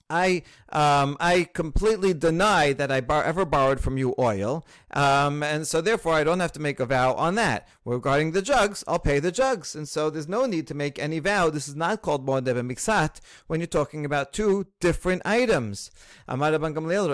I 0.08 0.42
um, 0.68 1.16
I 1.18 1.48
completely 1.52 2.14
deny 2.14 2.72
that 2.74 2.92
I 2.92 3.00
bar- 3.00 3.24
ever 3.24 3.44
borrowed 3.44 3.80
from 3.80 3.98
you 3.98 4.14
oil, 4.18 4.64
um, 4.92 5.42
and 5.42 5.66
so 5.66 5.80
therefore 5.80 6.12
I 6.12 6.22
don't 6.22 6.38
have 6.38 6.52
to 6.52 6.60
make 6.60 6.78
a 6.78 6.86
vow 6.86 7.14
on 7.14 7.34
that. 7.36 7.66
Regarding 7.84 8.30
the 8.30 8.42
jugs, 8.42 8.84
I'll 8.86 9.00
pay 9.00 9.18
the 9.18 9.32
jugs, 9.32 9.74
and 9.74 9.88
so 9.88 10.08
there's 10.08 10.28
no 10.28 10.46
need 10.46 10.68
to 10.68 10.74
make 10.74 11.00
any 11.00 11.18
vow. 11.18 11.50
This 11.50 11.66
is 11.66 11.74
not 11.74 12.02
called 12.02 12.24
modeh 12.24 12.54
mixat 12.54 13.18
when 13.48 13.58
you're 13.58 13.66
talking 13.66 14.04
about 14.04 14.32
two 14.32 14.66
different 14.80 15.22
items. 15.24 15.90
Amar 16.28 16.52
Rabban 16.52 16.74
Gamliel 16.74 17.10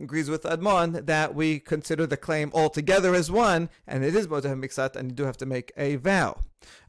agrees 0.00 0.28
with 0.28 0.42
Admon 0.42 1.06
that 1.06 1.34
we 1.34 1.58
consider 1.58 2.06
the 2.06 2.16
claim 2.16 2.50
altogether 2.54 3.14
as 3.14 3.30
one, 3.30 3.70
and 3.86 4.04
it 4.04 4.14
is 4.14 4.26
Modeh 4.26 4.60
Miksat, 4.60 4.96
and 4.96 5.10
you 5.10 5.14
do 5.14 5.24
have 5.24 5.36
to 5.38 5.46
make 5.46 5.72
a 5.76 5.96
vow. 5.96 6.40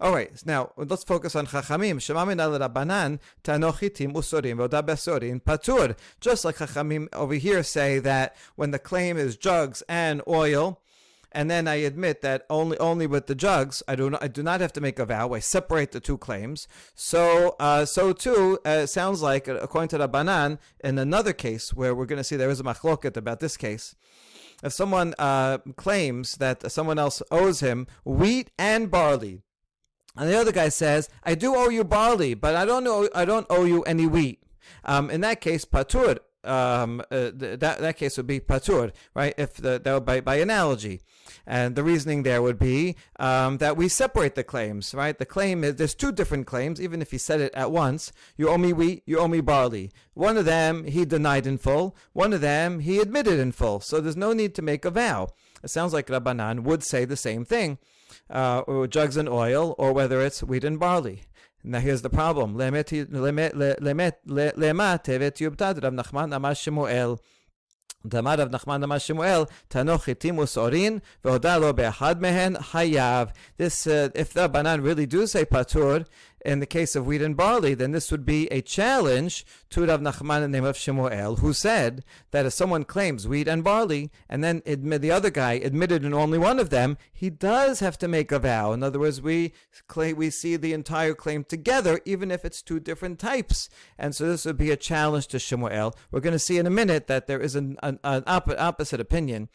All 0.01 0.13
right, 0.13 0.31
now 0.45 0.71
let's 0.75 1.03
focus 1.03 1.35
on 1.35 1.47
Chachamim. 1.47 1.97
Shemamin 1.97 2.41
al 2.41 2.57
Rabbanan, 2.57 3.19
Tanochitim 3.43 4.13
Usorim, 4.13 4.57
Voda 4.57 4.83
Besorin, 4.83 5.41
Patur. 5.41 5.95
Just 6.19 6.45
like 6.45 6.57
Chachamim 6.57 7.07
over 7.13 7.35
here 7.35 7.63
say 7.63 7.99
that 7.99 8.35
when 8.55 8.71
the 8.71 8.79
claim 8.79 9.17
is 9.17 9.37
jugs 9.37 9.83
and 9.87 10.21
oil, 10.27 10.81
and 11.37 11.51
then 11.51 11.67
I 11.67 11.75
admit 11.75 12.21
that 12.23 12.47
only 12.49 12.79
only 12.79 13.05
with 13.05 13.27
the 13.27 13.35
jugs, 13.35 13.83
I 13.87 13.95
do 13.95 14.09
not 14.09 14.23
I 14.23 14.27
do 14.27 14.41
not 14.41 14.59
have 14.59 14.73
to 14.73 14.81
make 14.81 14.97
a 14.97 15.05
vow. 15.05 15.33
I 15.33 15.39
separate 15.39 15.91
the 15.91 15.99
two 15.99 16.17
claims. 16.17 16.67
So 16.95 17.55
uh, 17.59 17.85
so 17.85 18.11
too 18.11 18.57
uh, 18.65 18.87
sounds 18.87 19.21
like 19.21 19.47
according 19.47 19.89
to 19.89 19.99
the 19.99 20.07
Banan 20.07 20.57
in 20.83 20.97
another 20.97 21.33
case 21.33 21.75
where 21.75 21.93
we're 21.93 22.07
going 22.07 22.17
to 22.17 22.23
see 22.23 22.37
there 22.37 22.49
is 22.49 22.59
a 22.59 22.63
machloket 22.63 23.15
about 23.15 23.39
this 23.39 23.55
case. 23.55 23.95
If 24.63 24.73
someone 24.73 25.13
uh, 25.19 25.59
claims 25.75 26.37
that 26.37 26.71
someone 26.71 26.97
else 26.97 27.21
owes 27.29 27.59
him 27.59 27.85
wheat 28.03 28.49
and 28.57 28.89
barley, 28.89 29.43
and 30.15 30.27
the 30.27 30.39
other 30.39 30.51
guy 30.51 30.69
says, 30.69 31.07
"I 31.23 31.35
do 31.35 31.53
owe 31.55 31.69
you 31.69 31.83
barley, 31.83 32.33
but 32.33 32.55
I 32.55 32.65
don't 32.65 32.83
know 32.83 33.09
I 33.13 33.25
don't 33.25 33.45
owe 33.51 33.65
you 33.65 33.83
any 33.83 34.07
wheat." 34.07 34.41
Um, 34.83 35.11
in 35.11 35.21
that 35.21 35.41
case, 35.41 35.65
patur, 35.65 36.17
um, 36.43 37.01
uh, 37.11 37.31
th- 37.31 37.59
that 37.59 37.79
that 37.79 37.97
case 37.97 38.17
would 38.17 38.27
be 38.27 38.39
patur, 38.39 38.91
right? 39.13 39.33
If 39.37 39.55
the, 39.55 39.79
that 39.83 39.93
would 39.93 40.05
by 40.05 40.21
by 40.21 40.35
analogy, 40.35 41.01
and 41.45 41.75
the 41.75 41.83
reasoning 41.83 42.23
there 42.23 42.41
would 42.41 42.59
be 42.59 42.95
um, 43.19 43.57
that 43.57 43.77
we 43.77 43.87
separate 43.87 44.35
the 44.35 44.43
claims, 44.43 44.93
right? 44.93 45.17
The 45.17 45.25
claim 45.25 45.63
is 45.63 45.75
there's 45.75 45.95
two 45.95 46.11
different 46.11 46.47
claims, 46.47 46.81
even 46.81 47.01
if 47.01 47.11
he 47.11 47.17
said 47.17 47.41
it 47.41 47.53
at 47.53 47.71
once. 47.71 48.11
You 48.37 48.49
owe 48.49 48.57
me 48.57 48.73
wheat, 48.73 49.03
you 49.05 49.19
owe 49.19 49.27
me 49.27 49.41
barley. 49.41 49.91
One 50.13 50.37
of 50.37 50.45
them 50.45 50.85
he 50.85 51.05
denied 51.05 51.47
in 51.47 51.57
full. 51.57 51.95
One 52.13 52.33
of 52.33 52.41
them 52.41 52.79
he 52.79 52.99
admitted 52.99 53.39
in 53.39 53.51
full. 53.51 53.79
So 53.79 53.99
there's 53.99 54.17
no 54.17 54.33
need 54.33 54.55
to 54.55 54.61
make 54.61 54.85
a 54.85 54.91
vow. 54.91 55.29
It 55.63 55.69
sounds 55.69 55.93
like 55.93 56.07
Rabbanan 56.07 56.61
would 56.61 56.83
say 56.83 57.05
the 57.05 57.17
same 57.17 57.43
thing, 57.43 57.77
uh, 58.29 58.59
or 58.67 58.87
jugs 58.87 59.17
and 59.17 59.27
oil, 59.27 59.75
or 59.77 59.91
whether 59.91 60.21
it's 60.21 60.43
wheat 60.43 60.63
and 60.63 60.79
barley. 60.79 61.23
Now 61.66 61.78
here's 61.78 62.02
the 62.02 62.10
problem. 62.10 62.56
Lemet 62.56 62.88
tevet 65.04 65.36
yubtad 65.40 65.82
Rav 65.82 65.92
Nachman 65.92 66.34
Amar 66.34 66.54
Shemuel. 66.54 67.18
דאמר 68.06 68.34
רב 68.38 68.48
נחמן 68.50 68.82
אמר 68.82 68.98
שמואל, 68.98 69.42
תנו 69.68 69.98
חיטים 69.98 70.38
ושעורין, 70.38 70.98
והודה 71.24 71.58
לו 71.58 71.74
באחד 71.74 72.22
מהן 72.22 72.60
חייב. 72.60 73.28
This, 73.58 73.86
uh, 73.86 74.10
if 74.14 74.32
the 74.32 74.48
Banan 74.48 74.80
really 74.82 75.06
do 75.06 75.26
say 75.26 75.44
patur, 75.44 76.04
in 76.45 76.59
the 76.59 76.65
case 76.65 76.95
of 76.95 77.05
wheat 77.05 77.21
and 77.21 77.35
barley, 77.35 77.73
then 77.73 77.91
this 77.91 78.11
would 78.11 78.25
be 78.25 78.47
a 78.47 78.61
challenge 78.61 79.45
to 79.69 79.85
Rav 79.85 80.01
Nachman 80.01 80.43
in 80.43 80.51
the 80.51 80.57
name 80.57 80.65
of 80.65 80.77
Shemuel, 80.77 81.37
who 81.37 81.51
said 81.53 82.03
that 82.31 82.45
if 82.45 82.53
someone 82.53 82.83
claims 82.83 83.27
wheat 83.27 83.47
and 83.47 83.63
barley, 83.63 84.11
and 84.29 84.43
then 84.43 84.61
admit, 84.65 85.01
the 85.01 85.11
other 85.11 85.29
guy 85.29 85.53
admitted 85.53 86.05
in 86.05 86.13
only 86.13 86.37
one 86.37 86.59
of 86.59 86.69
them, 86.69 86.97
he 87.11 87.29
does 87.29 87.79
have 87.79 87.97
to 87.99 88.07
make 88.07 88.31
a 88.31 88.39
vow. 88.39 88.71
In 88.71 88.83
other 88.83 88.99
words, 88.99 89.21
we 89.21 89.53
claim, 89.87 90.15
we 90.15 90.29
see 90.29 90.55
the 90.55 90.73
entire 90.73 91.13
claim 91.13 91.43
together, 91.43 91.99
even 92.05 92.31
if 92.31 92.45
it's 92.45 92.61
two 92.61 92.79
different 92.79 93.19
types. 93.19 93.69
And 93.97 94.15
so 94.15 94.27
this 94.27 94.45
would 94.45 94.57
be 94.57 94.71
a 94.71 94.77
challenge 94.77 95.27
to 95.27 95.39
Shemuel. 95.39 95.95
We're 96.11 96.19
going 96.21 96.33
to 96.33 96.39
see 96.39 96.57
in 96.57 96.67
a 96.67 96.71
minute 96.71 97.07
that 97.07 97.27
there 97.27 97.41
is 97.41 97.55
an, 97.55 97.77
an, 97.81 97.99
an 98.03 98.23
opposite 98.27 98.99
opinion 98.99 99.49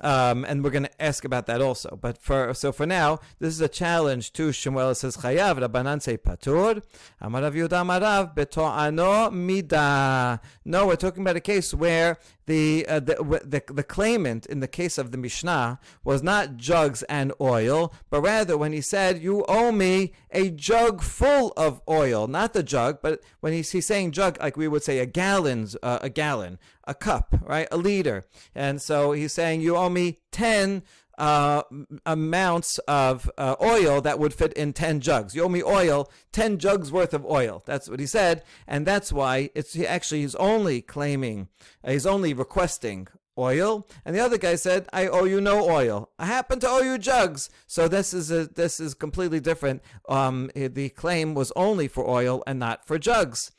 um, 0.00 0.44
and 0.44 0.64
we're 0.64 0.70
going 0.70 0.84
to 0.84 1.02
ask 1.02 1.24
about 1.24 1.46
that 1.46 1.60
also. 1.60 1.98
But 2.00 2.18
for 2.18 2.54
so 2.54 2.72
for 2.72 2.86
now, 2.86 3.20
this 3.38 3.52
is 3.52 3.60
a 3.60 3.68
challenge 3.68 4.32
to 4.34 4.52
Shemuel. 4.52 4.90
It 4.90 4.94
says 4.96 5.18
Chayav 5.18 5.58
Rabbanan 5.58 6.00
say 6.00 6.16
Patur. 6.16 6.82
Amarav 7.22 7.54
Yudah 7.54 7.84
Amarav 7.84 8.34
Beto'ano 8.34 9.32
Mida. 9.32 10.40
No, 10.64 10.86
we're 10.86 10.96
talking 10.96 11.22
about 11.22 11.36
a 11.36 11.40
case 11.40 11.74
where 11.74 12.18
the, 12.46 12.86
uh, 12.88 13.00
the, 13.00 13.14
the 13.44 13.62
the 13.72 13.82
claimant 13.82 14.46
in 14.46 14.60
the 14.60 14.68
case 14.68 14.98
of 14.98 15.12
the 15.12 15.18
Mishnah 15.18 15.78
was 16.02 16.22
not 16.22 16.56
jugs 16.56 17.02
and 17.04 17.32
oil, 17.40 17.92
but 18.10 18.20
rather 18.20 18.58
when 18.58 18.72
he 18.72 18.80
said, 18.80 19.22
"You 19.22 19.44
owe 19.46 19.70
me 19.70 20.12
a 20.30 20.50
jug 20.50 21.02
full 21.02 21.52
of 21.56 21.80
oil," 21.88 22.26
not 22.26 22.52
the 22.52 22.62
jug, 22.62 22.98
but 23.02 23.20
when 23.40 23.52
he's, 23.52 23.70
he's 23.70 23.86
saying 23.86 24.12
jug, 24.12 24.38
like 24.40 24.56
we 24.56 24.68
would 24.68 24.82
say 24.82 24.98
a 24.98 25.06
gallon's 25.06 25.76
uh, 25.82 26.00
a 26.02 26.08
gallon, 26.08 26.58
a 26.84 26.94
cup, 26.94 27.34
right, 27.42 27.68
a 27.70 27.76
liter, 27.76 28.26
and 28.54 28.82
so 28.82 29.12
he's 29.12 29.32
saying, 29.32 29.60
"You 29.60 29.76
owe 29.76 29.88
me 29.88 30.18
ten 30.32 30.82
uh, 31.22 31.62
amounts 32.04 32.78
of 32.88 33.30
uh, 33.38 33.54
oil 33.62 34.00
that 34.00 34.18
would 34.18 34.34
fit 34.34 34.52
in 34.54 34.72
10 34.72 34.98
jugs. 34.98 35.36
You 35.36 35.44
owe 35.44 35.48
me 35.48 35.62
oil, 35.62 36.10
10 36.32 36.58
jugs 36.58 36.90
worth 36.90 37.14
of 37.14 37.24
oil. 37.24 37.62
That's 37.64 37.88
what 37.88 38.00
he 38.00 38.06
said. 38.06 38.42
And 38.66 38.84
that's 38.84 39.12
why 39.12 39.50
it's 39.54 39.74
he 39.74 39.86
actually 39.86 40.22
he's 40.22 40.34
only 40.34 40.82
claiming, 40.82 41.46
uh, 41.84 41.92
he's 41.92 42.06
only 42.06 42.34
requesting 42.34 43.06
oil. 43.38 43.86
And 44.04 44.16
the 44.16 44.20
other 44.20 44.36
guy 44.36 44.56
said, 44.56 44.88
I 44.92 45.06
owe 45.06 45.22
you 45.22 45.40
no 45.40 45.70
oil. 45.70 46.10
I 46.18 46.26
happen 46.26 46.58
to 46.58 46.68
owe 46.68 46.82
you 46.82 46.98
jugs. 46.98 47.50
So 47.68 47.86
this 47.86 48.12
is 48.12 48.32
a, 48.32 48.48
this 48.48 48.80
is 48.80 48.92
completely 48.92 49.38
different. 49.38 49.80
Um, 50.08 50.50
the 50.56 50.88
claim 50.88 51.34
was 51.34 51.52
only 51.54 51.86
for 51.86 52.04
oil 52.04 52.42
and 52.48 52.58
not 52.58 52.84
for 52.84 52.98
jugs. 52.98 53.52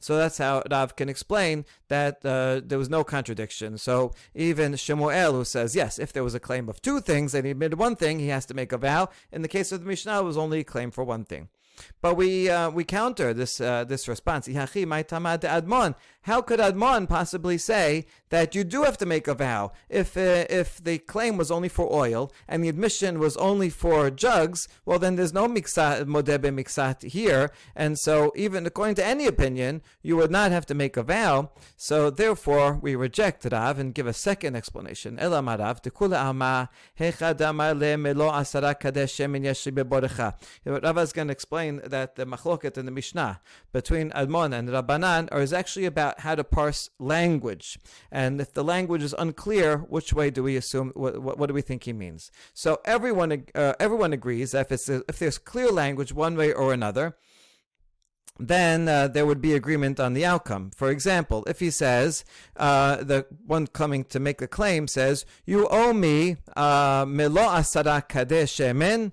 So 0.00 0.16
that's 0.16 0.38
how 0.38 0.62
Rav 0.70 0.96
can 0.96 1.08
explain 1.08 1.64
that 1.88 2.24
uh, 2.24 2.60
there 2.64 2.78
was 2.78 2.88
no 2.88 3.04
contradiction. 3.04 3.78
So 3.78 4.12
even 4.34 4.76
Shemuel, 4.76 5.32
who 5.32 5.44
says, 5.44 5.74
yes, 5.74 5.98
if 5.98 6.12
there 6.12 6.24
was 6.24 6.34
a 6.34 6.40
claim 6.40 6.68
of 6.68 6.80
two 6.80 7.00
things 7.00 7.34
and 7.34 7.44
he 7.44 7.50
admitted 7.50 7.78
one 7.78 7.96
thing, 7.96 8.18
he 8.18 8.28
has 8.28 8.46
to 8.46 8.54
make 8.54 8.72
a 8.72 8.78
vow. 8.78 9.08
In 9.32 9.42
the 9.42 9.48
case 9.48 9.72
of 9.72 9.80
the 9.80 9.86
Mishnah, 9.86 10.20
it 10.20 10.24
was 10.24 10.36
only 10.36 10.60
a 10.60 10.64
claim 10.64 10.90
for 10.90 11.04
one 11.04 11.24
thing. 11.24 11.48
But 12.00 12.16
we 12.16 12.50
uh, 12.50 12.70
we 12.70 12.84
counter 12.84 13.32
this 13.32 13.60
uh, 13.60 13.84
this 13.84 14.08
response. 14.08 14.46
How 16.28 16.42
could 16.42 16.60
Admon 16.60 17.08
possibly 17.08 17.56
say 17.56 18.04
that 18.28 18.54
you 18.54 18.62
do 18.62 18.82
have 18.82 18.98
to 18.98 19.06
make 19.06 19.26
a 19.26 19.34
vow 19.34 19.72
if 19.88 20.14
uh, 20.14 20.44
if 20.50 20.76
the 20.76 20.98
claim 20.98 21.38
was 21.38 21.50
only 21.50 21.70
for 21.70 21.90
oil 21.90 22.30
and 22.46 22.62
the 22.62 22.68
admission 22.68 23.18
was 23.18 23.34
only 23.38 23.70
for 23.70 24.10
jugs? 24.10 24.68
Well, 24.84 24.98
then 24.98 25.16
there's 25.16 25.32
no 25.32 25.48
miksat 25.48 26.04
modebe 26.04 26.50
miksat 26.52 27.10
here, 27.12 27.50
and 27.74 27.98
so 27.98 28.30
even 28.36 28.66
according 28.66 28.96
to 28.96 29.06
any 29.06 29.24
opinion, 29.24 29.80
you 30.02 30.18
would 30.18 30.30
not 30.30 30.52
have 30.52 30.66
to 30.66 30.74
make 30.74 30.98
a 30.98 31.02
vow. 31.02 31.50
So 31.78 32.10
therefore, 32.10 32.74
we 32.74 32.94
reject 32.94 33.46
Rav 33.50 33.78
and 33.78 33.94
give 33.94 34.06
a 34.06 34.12
second 34.12 34.54
explanation. 34.54 35.16
Elamarav 35.16 35.80
ama 37.40 37.74
le 37.74 37.96
melo 37.96 38.30
asara 38.30 38.78
kadesh 38.78 39.18
Rav 40.66 40.98
is 40.98 41.12
going 41.14 41.28
to 41.28 41.32
explain 41.32 41.80
that 41.86 42.16
the 42.16 42.26
machloket 42.26 42.76
in 42.76 42.84
the 42.84 42.92
Mishnah 42.92 43.40
between 43.72 44.10
Admon 44.10 44.52
and 44.52 44.68
Rabbanan 44.68 45.34
is 45.40 45.54
actually 45.54 45.86
about 45.86 46.17
how 46.18 46.34
to 46.34 46.44
parse 46.44 46.90
language. 46.98 47.78
And 48.10 48.40
if 48.40 48.52
the 48.52 48.64
language 48.64 49.02
is 49.02 49.14
unclear, 49.18 49.78
which 49.78 50.12
way 50.12 50.30
do 50.30 50.42
we 50.42 50.56
assume, 50.56 50.92
what, 50.94 51.20
what, 51.20 51.46
do 51.46 51.54
we 51.54 51.62
think 51.62 51.84
he 51.84 51.92
means? 51.92 52.30
So 52.54 52.80
everyone, 52.84 53.44
uh, 53.54 53.74
everyone 53.80 54.12
agrees 54.12 54.52
that 54.52 54.66
if, 54.66 54.72
it's 54.72 54.88
if 54.88 55.18
there's 55.18 55.38
clear 55.38 55.70
language 55.70 56.12
one 56.12 56.36
way 56.36 56.52
or 56.52 56.72
another, 56.72 57.16
then 58.38 58.88
uh, 58.88 59.08
there 59.08 59.26
would 59.26 59.40
be 59.40 59.54
agreement 59.54 59.98
on 59.98 60.14
the 60.14 60.24
outcome. 60.24 60.70
For 60.76 60.90
example, 60.90 61.44
if 61.48 61.60
he 61.60 61.70
says, 61.70 62.24
uh, 62.56 62.96
the 62.96 63.26
one 63.44 63.66
coming 63.66 64.04
to 64.04 64.20
make 64.20 64.38
the 64.38 64.46
claim 64.46 64.86
says, 64.86 65.26
You 65.44 65.66
owe 65.68 65.92
me 65.92 66.36
uh, 66.56 67.04
melo 67.08 67.42
asara 67.42 68.06
kadesh 68.08 68.56
shemen, 68.56 69.12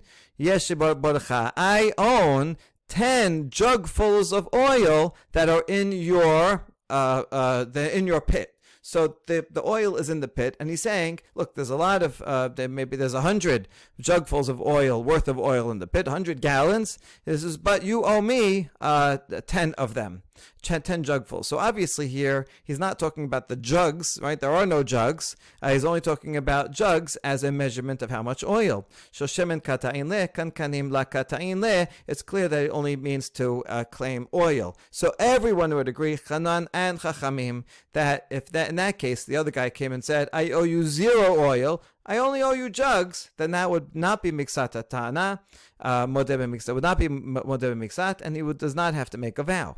I 1.58 1.92
own 1.98 2.58
10 2.88 3.50
jugfuls 3.50 4.32
of 4.32 4.50
oil 4.54 5.16
that 5.32 5.50
are 5.50 5.64
in 5.68 5.92
your 5.92 6.66
uh, 6.90 7.24
uh, 7.32 7.64
the, 7.64 7.96
in 7.98 8.08
your 8.08 8.22
pit. 8.22 8.52
So 8.82 9.18
the, 9.26 9.44
the 9.50 9.66
oil 9.66 9.96
is 9.96 10.12
in 10.12 10.20
the 10.20 10.28
pit, 10.28 10.56
and 10.60 10.70
he's 10.70 10.84
saying, 10.84 11.20
look, 11.34 11.56
there's 11.56 11.72
a 11.72 11.76
lot 11.76 12.04
of, 12.04 12.22
uh, 12.22 12.50
there, 12.50 12.68
maybe 12.70 12.96
there's 12.96 13.16
a 13.16 13.22
hundred 13.22 13.68
jugfuls 14.00 14.48
of 14.48 14.62
oil, 14.62 15.04
worth 15.04 15.28
of 15.28 15.40
oil 15.40 15.72
in 15.72 15.80
the 15.80 15.88
pit, 15.88 16.08
hundred 16.08 16.40
gallons. 16.40 17.00
This 17.26 17.44
is, 17.44 17.58
but 17.58 17.82
you 17.82 18.04
owe 18.04 18.22
me 18.22 18.70
uh, 18.80 19.18
ten 19.48 19.74
of 19.74 19.96
them. 19.96 20.22
10 20.62 21.04
jugfuls. 21.04 21.48
So 21.48 21.60
obviously 21.60 22.08
here 22.08 22.48
he's 22.64 22.80
not 22.80 22.98
talking 23.00 23.26
about 23.26 23.50
the 23.50 23.56
jugs, 23.56 24.20
right? 24.22 24.40
There 24.40 24.52
are 24.52 24.66
no 24.66 24.84
jugs. 24.84 25.36
Uh, 25.62 25.74
he's 25.74 25.86
only 25.86 26.02
talking 26.02 26.36
about 26.36 26.72
jugs 26.72 27.16
as 27.18 27.44
a 27.44 27.52
measurement 27.52 28.02
of 28.02 28.10
how 28.10 28.24
much 28.24 28.44
oil. 28.44 28.88
Le, 29.20 29.28
la 29.28 31.06
le. 31.54 31.88
It's 32.08 32.22
clear 32.22 32.48
that 32.48 32.66
it 32.66 32.70
only 32.70 32.96
means 32.96 33.30
to 33.32 33.64
uh, 33.66 33.84
claim 33.86 34.28
oil. 34.34 34.78
So 34.92 35.14
everyone 35.20 35.74
would 35.76 35.88
agree, 35.88 36.18
Chanan 36.18 36.68
and 36.74 37.00
Chachamim, 37.00 37.64
that 37.94 38.28
if 38.30 38.48
that 38.48 38.70
in 38.70 38.76
that 38.76 38.98
case 38.98 39.24
the 39.24 39.38
other 39.38 39.52
guy 39.52 39.70
came 39.70 39.92
and 39.92 40.04
said, 40.04 40.30
I 40.34 40.52
owe 40.52 40.64
you 40.64 40.84
zero 40.84 41.40
oil, 41.40 41.82
I 42.06 42.18
only 42.18 42.42
owe 42.42 42.54
you 42.54 42.70
jugs, 42.70 43.32
then 43.38 43.52
that 43.52 43.72
would 43.72 43.96
not 43.96 44.22
be 44.22 44.32
mixat 44.32 44.90
tana, 44.90 45.42
uh, 45.80 46.06
modebe 46.06 46.46
mixat, 46.46 46.74
would 46.74 46.84
not 46.84 47.00
be 47.00 47.08
modebe 47.08 47.76
mixat, 47.76 48.22
and 48.22 48.36
he 48.36 48.44
would, 48.44 48.60
does 48.60 48.76
not 48.76 48.94
have 48.94 49.10
to 49.12 49.18
make 49.18 49.40
a 49.40 49.44
vow. 49.44 49.76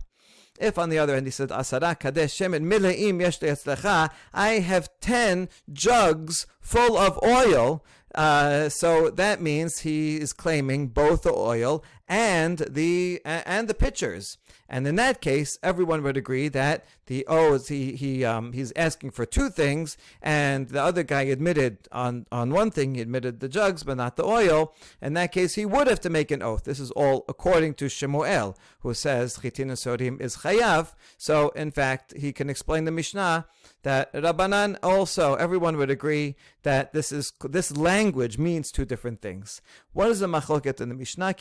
If 0.59 0.77
on 0.77 0.89
the 0.89 0.99
other 0.99 1.13
hand 1.13 1.27
he 1.27 1.31
said 1.31 1.49
asara 1.49 1.99
kadesh 1.99 2.37
shemen 2.37 2.63
mileim 2.63 3.21
yesh 3.21 4.07
I 4.33 4.49
have 4.59 4.89
ten 5.01 5.49
jugs 5.71 6.47
full 6.59 6.97
of 6.97 7.19
oil. 7.23 7.83
Uh, 8.15 8.67
so 8.69 9.11
that 9.11 9.41
means 9.41 9.79
he 9.79 10.17
is 10.17 10.33
claiming 10.33 10.87
both 10.87 11.21
the 11.23 11.33
oil 11.33 11.83
and 12.07 12.59
the 12.69 13.21
and 13.25 13.67
the 13.67 13.73
pitchers. 13.73 14.37
And 14.69 14.85
in 14.85 14.95
that 14.95 15.21
case, 15.21 15.57
everyone 15.63 16.03
would 16.03 16.17
agree 16.17 16.49
that 16.49 16.85
the 17.05 17.25
oh 17.27 17.57
he 17.57 17.93
he 17.93 18.25
um, 18.25 18.51
he's 18.51 18.73
asking 18.75 19.11
for 19.11 19.25
two 19.25 19.49
things, 19.49 19.97
and 20.21 20.67
the 20.69 20.81
other 20.81 21.03
guy 21.03 21.23
admitted 21.23 21.87
on 21.91 22.25
on 22.31 22.51
one 22.51 22.71
thing 22.71 22.95
he 22.95 23.01
admitted 23.01 23.39
the 23.39 23.47
jugs 23.47 23.83
but 23.83 23.97
not 23.97 24.17
the 24.17 24.25
oil. 24.25 24.73
In 25.01 25.13
that 25.13 25.31
case, 25.31 25.55
he 25.55 25.65
would 25.65 25.87
have 25.87 26.01
to 26.01 26.09
make 26.09 26.31
an 26.31 26.41
oath. 26.41 26.65
This 26.65 26.79
is 26.79 26.91
all 26.91 27.23
according 27.29 27.75
to 27.75 27.89
Shemuel, 27.89 28.57
who 28.81 28.93
says 28.93 29.39
chitin 29.41 29.69
sodim 29.69 30.19
is 30.21 30.37
chayav. 30.37 30.93
So 31.17 31.49
in 31.49 31.71
fact, 31.71 32.13
he 32.17 32.33
can 32.33 32.49
explain 32.49 32.85
the 32.85 32.91
Mishnah 32.91 33.45
that 33.83 34.11
Rabbanan 34.13 34.77
also, 34.81 35.35
everyone 35.35 35.77
would 35.77 35.89
agree 35.89 36.35
that 36.63 36.93
this 36.93 37.11
is 37.11 37.31
this 37.43 37.75
language 37.75 38.37
means 38.37 38.71
two 38.71 38.85
different 38.85 39.21
things. 39.21 39.61
What 39.93 40.09
is 40.09 40.19
the 40.19 40.27
machloket 40.27 40.81
in 40.81 40.89
the 40.89 40.95
Mishnah? 40.95 41.35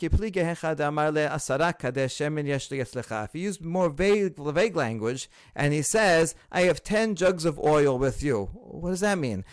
He 3.33 3.39
used 3.39 3.65
more 3.65 3.89
vague, 3.89 4.35
vague 4.37 4.75
language 4.75 5.29
and 5.55 5.73
he 5.73 5.81
says, 5.81 6.35
I 6.51 6.61
have 6.61 6.83
10 6.83 7.15
jugs 7.15 7.45
of 7.45 7.59
oil 7.59 7.97
with 7.97 8.23
you. 8.23 8.49
What 8.53 8.91
does 8.91 8.99
that 9.01 9.17
mean? 9.17 9.43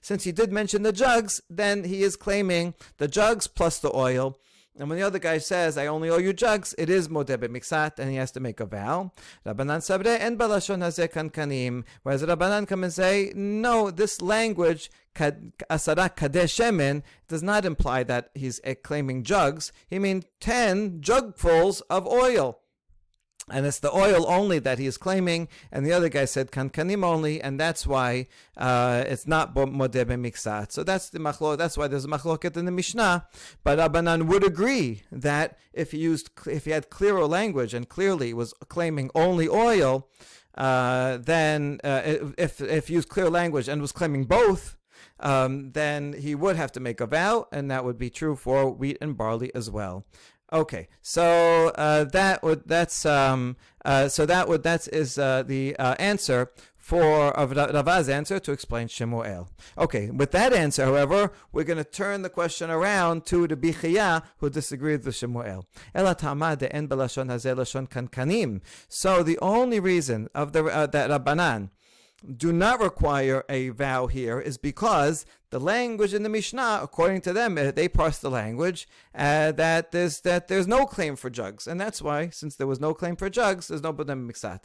Since 0.00 0.24
he 0.24 0.32
did 0.32 0.52
mention 0.52 0.82
the 0.82 0.92
jugs, 0.92 1.40
then 1.50 1.84
he 1.84 2.02
is 2.02 2.16
claiming 2.16 2.74
the 2.96 3.08
jugs 3.08 3.46
plus 3.46 3.78
the 3.78 3.94
oil. 3.94 4.38
And 4.78 4.88
when 4.88 4.98
the 4.98 5.04
other 5.04 5.18
guy 5.18 5.38
says, 5.38 5.76
I 5.76 5.86
only 5.86 6.08
owe 6.08 6.18
you 6.18 6.32
jugs, 6.32 6.74
it 6.78 6.88
is 6.88 7.08
modeh 7.08 7.36
mixat, 7.36 7.98
and 7.98 8.10
he 8.10 8.16
has 8.16 8.30
to 8.32 8.40
make 8.40 8.60
a 8.60 8.66
vow. 8.66 9.10
Rabbanan 9.44 9.82
sabre 9.82 10.16
en 10.18 10.38
balashon 10.38 10.78
hazeh 10.78 11.08
kanim. 11.08 11.84
Whereas 12.04 12.22
Rabbanan 12.22 12.68
come 12.68 12.84
and 12.84 12.92
say, 12.92 13.32
no, 13.34 13.90
this 13.90 14.22
language, 14.22 14.90
asara 15.16 16.14
kadesh 16.14 16.56
shemen, 16.56 17.02
does 17.26 17.42
not 17.42 17.64
imply 17.64 18.04
that 18.04 18.30
he's 18.34 18.60
eh, 18.62 18.74
claiming 18.74 19.24
jugs. 19.24 19.72
He 19.88 19.98
means 19.98 20.24
10 20.40 21.00
jugfuls 21.00 21.80
of 21.90 22.06
oil 22.06 22.60
and 23.50 23.66
it's 23.66 23.78
the 23.78 23.94
oil 23.94 24.26
only 24.28 24.58
that 24.60 24.78
he 24.78 24.86
is 24.86 24.96
claiming, 24.96 25.48
and 25.72 25.84
the 25.84 25.92
other 25.92 26.08
guy 26.08 26.24
said 26.24 26.50
kankanim 26.50 27.04
only, 27.04 27.40
and 27.40 27.58
that's 27.58 27.86
why 27.86 28.26
uh, 28.56 29.04
it's 29.06 29.26
not 29.26 29.54
modeh 29.54 30.04
miksat. 30.04 30.72
So 30.72 30.82
that's 30.82 31.10
the 31.10 31.18
machlo. 31.18 31.56
That's 31.56 31.76
why 31.76 31.88
there's 31.88 32.04
a 32.04 32.08
machloket 32.08 32.56
in 32.56 32.64
the 32.64 32.72
Mishnah. 32.72 33.26
But 33.64 33.78
Abanan 33.78 34.26
would 34.26 34.44
agree 34.44 35.02
that 35.12 35.58
if 35.72 35.92
he 35.92 35.98
used, 35.98 36.30
if 36.46 36.64
he 36.64 36.72
had 36.72 36.90
clearer 36.90 37.26
language 37.26 37.74
and 37.74 37.88
clearly 37.88 38.34
was 38.34 38.52
claiming 38.68 39.10
only 39.14 39.48
oil, 39.48 40.08
uh, 40.56 41.18
then 41.18 41.80
uh, 41.84 42.02
if 42.36 42.60
if 42.60 42.88
he 42.88 42.94
used 42.94 43.08
clear 43.08 43.30
language 43.30 43.68
and 43.68 43.80
was 43.80 43.92
claiming 43.92 44.24
both, 44.24 44.76
um, 45.20 45.72
then 45.72 46.12
he 46.12 46.34
would 46.34 46.56
have 46.56 46.72
to 46.72 46.80
make 46.80 47.00
a 47.00 47.06
vow, 47.06 47.46
and 47.52 47.70
that 47.70 47.84
would 47.84 47.98
be 47.98 48.10
true 48.10 48.36
for 48.36 48.70
wheat 48.70 48.98
and 49.00 49.16
barley 49.16 49.54
as 49.54 49.70
well. 49.70 50.04
Okay, 50.50 50.88
so 51.02 51.72
uh, 51.74 52.04
that 52.04 52.42
would 52.42 52.62
that's 52.66 53.04
um, 53.04 53.56
uh, 53.84 54.08
so 54.08 54.24
that 54.24 54.48
would 54.48 54.62
that 54.62 54.88
is 54.88 55.18
uh, 55.18 55.42
the 55.42 55.76
uh, 55.76 55.94
answer 55.98 56.50
for 56.88 57.36
of 57.36 57.50
Rava's 57.50 58.08
answer 58.08 58.38
to 58.40 58.52
explain 58.52 58.88
Shemuel. 58.88 59.50
Okay, 59.76 60.10
with 60.10 60.30
that 60.30 60.54
answer, 60.54 60.86
however, 60.86 61.32
we're 61.52 61.64
going 61.64 61.76
to 61.76 61.84
turn 61.84 62.22
the 62.22 62.30
question 62.30 62.70
around 62.70 63.26
to 63.26 63.46
the 63.46 63.56
Bichia 63.56 64.22
who 64.38 64.48
disagreed 64.48 65.04
with 65.04 65.14
Shemuel. 65.14 65.66
So 68.88 69.22
the 69.22 69.38
only 69.42 69.80
reason 69.80 70.28
of 70.34 70.52
the 70.54 70.64
uh, 70.64 70.86
that 70.86 71.10
Rabbanan 71.10 71.68
do 72.36 72.52
not 72.52 72.80
require 72.80 73.44
a 73.48 73.68
vow 73.68 74.06
here 74.06 74.40
is 74.40 74.58
because 74.58 75.24
the 75.50 75.58
language 75.58 76.12
in 76.12 76.22
the 76.22 76.28
Mishnah, 76.28 76.80
according 76.82 77.22
to 77.22 77.32
them, 77.32 77.56
eh, 77.56 77.70
they 77.70 77.88
parse 77.88 78.18
the 78.18 78.30
language 78.30 78.86
uh, 79.14 79.52
that 79.52 79.92
there's 79.92 80.20
that 80.20 80.48
there's 80.48 80.66
no 80.66 80.84
claim 80.84 81.16
for 81.16 81.30
jugs, 81.30 81.66
and 81.66 81.80
that's 81.80 82.02
why, 82.02 82.28
since 82.28 82.56
there 82.56 82.66
was 82.66 82.80
no 82.80 82.92
claim 82.92 83.16
for 83.16 83.30
jugs, 83.30 83.68
there's 83.68 83.82
no 83.82 83.92
bodem 83.92 84.30
miksat. 84.30 84.64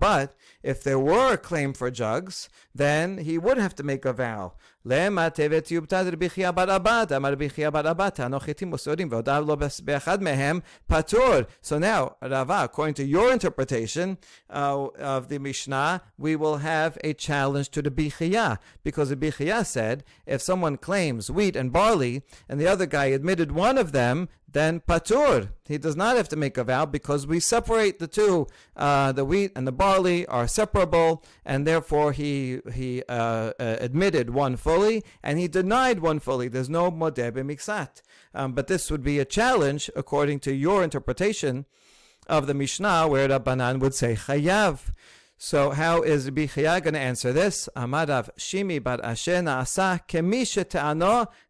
But 0.00 0.36
if 0.62 0.82
there 0.82 0.98
were 0.98 1.32
a 1.32 1.38
claim 1.38 1.72
for 1.74 1.90
jugs, 1.90 2.48
then 2.74 3.18
he 3.18 3.36
would 3.38 3.58
have 3.58 3.74
to 3.76 3.82
make 3.82 4.04
a 4.04 4.12
vow. 4.12 4.54
So 4.82 4.96
now, 11.78 12.16
Rava, 12.22 12.60
according 12.64 12.94
to 12.94 13.04
your 13.04 13.30
interpretation 13.30 14.18
uh, 14.48 14.86
of 14.98 15.28
the 15.28 15.38
Mishnah, 15.38 16.02
we 16.16 16.34
will 16.34 16.56
have 16.58 16.96
a 17.04 17.12
challenge 17.12 17.68
to 17.70 17.82
the 17.82 17.90
Bichia 18.30 18.58
because 18.82 19.10
the 19.10 19.16
Bichya 19.16 19.64
said 19.66 20.04
if 20.26 20.42
someone 20.42 20.76
claims 20.76 21.30
wheat 21.30 21.56
and 21.56 21.72
barley 21.72 22.22
and 22.48 22.60
the 22.60 22.66
other 22.66 22.86
guy 22.86 23.06
admitted 23.06 23.52
one 23.52 23.78
of 23.78 23.92
them, 23.92 24.28
then 24.52 24.80
patur. 24.80 25.50
He 25.66 25.78
does 25.78 25.94
not 25.94 26.16
have 26.16 26.28
to 26.30 26.36
make 26.36 26.56
a 26.58 26.64
vow 26.64 26.84
because 26.84 27.26
we 27.26 27.38
separate 27.38 27.98
the 27.98 28.08
two. 28.08 28.48
Uh, 28.76 29.12
the 29.12 29.24
wheat 29.24 29.52
and 29.54 29.66
the 29.66 29.72
barley 29.72 30.26
are 30.26 30.48
separable, 30.48 31.22
and 31.44 31.66
therefore 31.66 32.12
he 32.12 32.60
he 32.72 33.02
uh, 33.08 33.52
uh, 33.58 33.76
admitted 33.80 34.30
one 34.30 34.56
fully 34.56 35.04
and 35.22 35.38
he 35.38 35.46
denied 35.46 36.00
one 36.00 36.18
fully. 36.18 36.48
There's 36.48 36.70
no 36.70 36.90
modeh 36.90 37.32
b'miksat. 37.32 38.02
Um, 38.34 38.52
but 38.52 38.66
this 38.66 38.90
would 38.90 39.02
be 39.02 39.18
a 39.18 39.24
challenge 39.24 39.90
according 39.96 40.40
to 40.40 40.52
your 40.54 40.82
interpretation 40.82 41.66
of 42.28 42.46
the 42.46 42.54
Mishnah, 42.54 43.08
where 43.08 43.28
Rabbanan 43.28 43.80
would 43.80 43.94
say 43.94 44.14
chayav. 44.14 44.92
So 45.42 45.70
how 45.70 46.02
is 46.02 46.30
Bichaya 46.30 46.82
going 46.82 46.92
to 46.92 47.00
answer 47.00 47.32
this? 47.32 47.66
Amarav 47.74 48.28
Shimi 48.36 48.78
bar 48.82 48.98
Ashi 48.98 49.32
naasa 49.42 49.98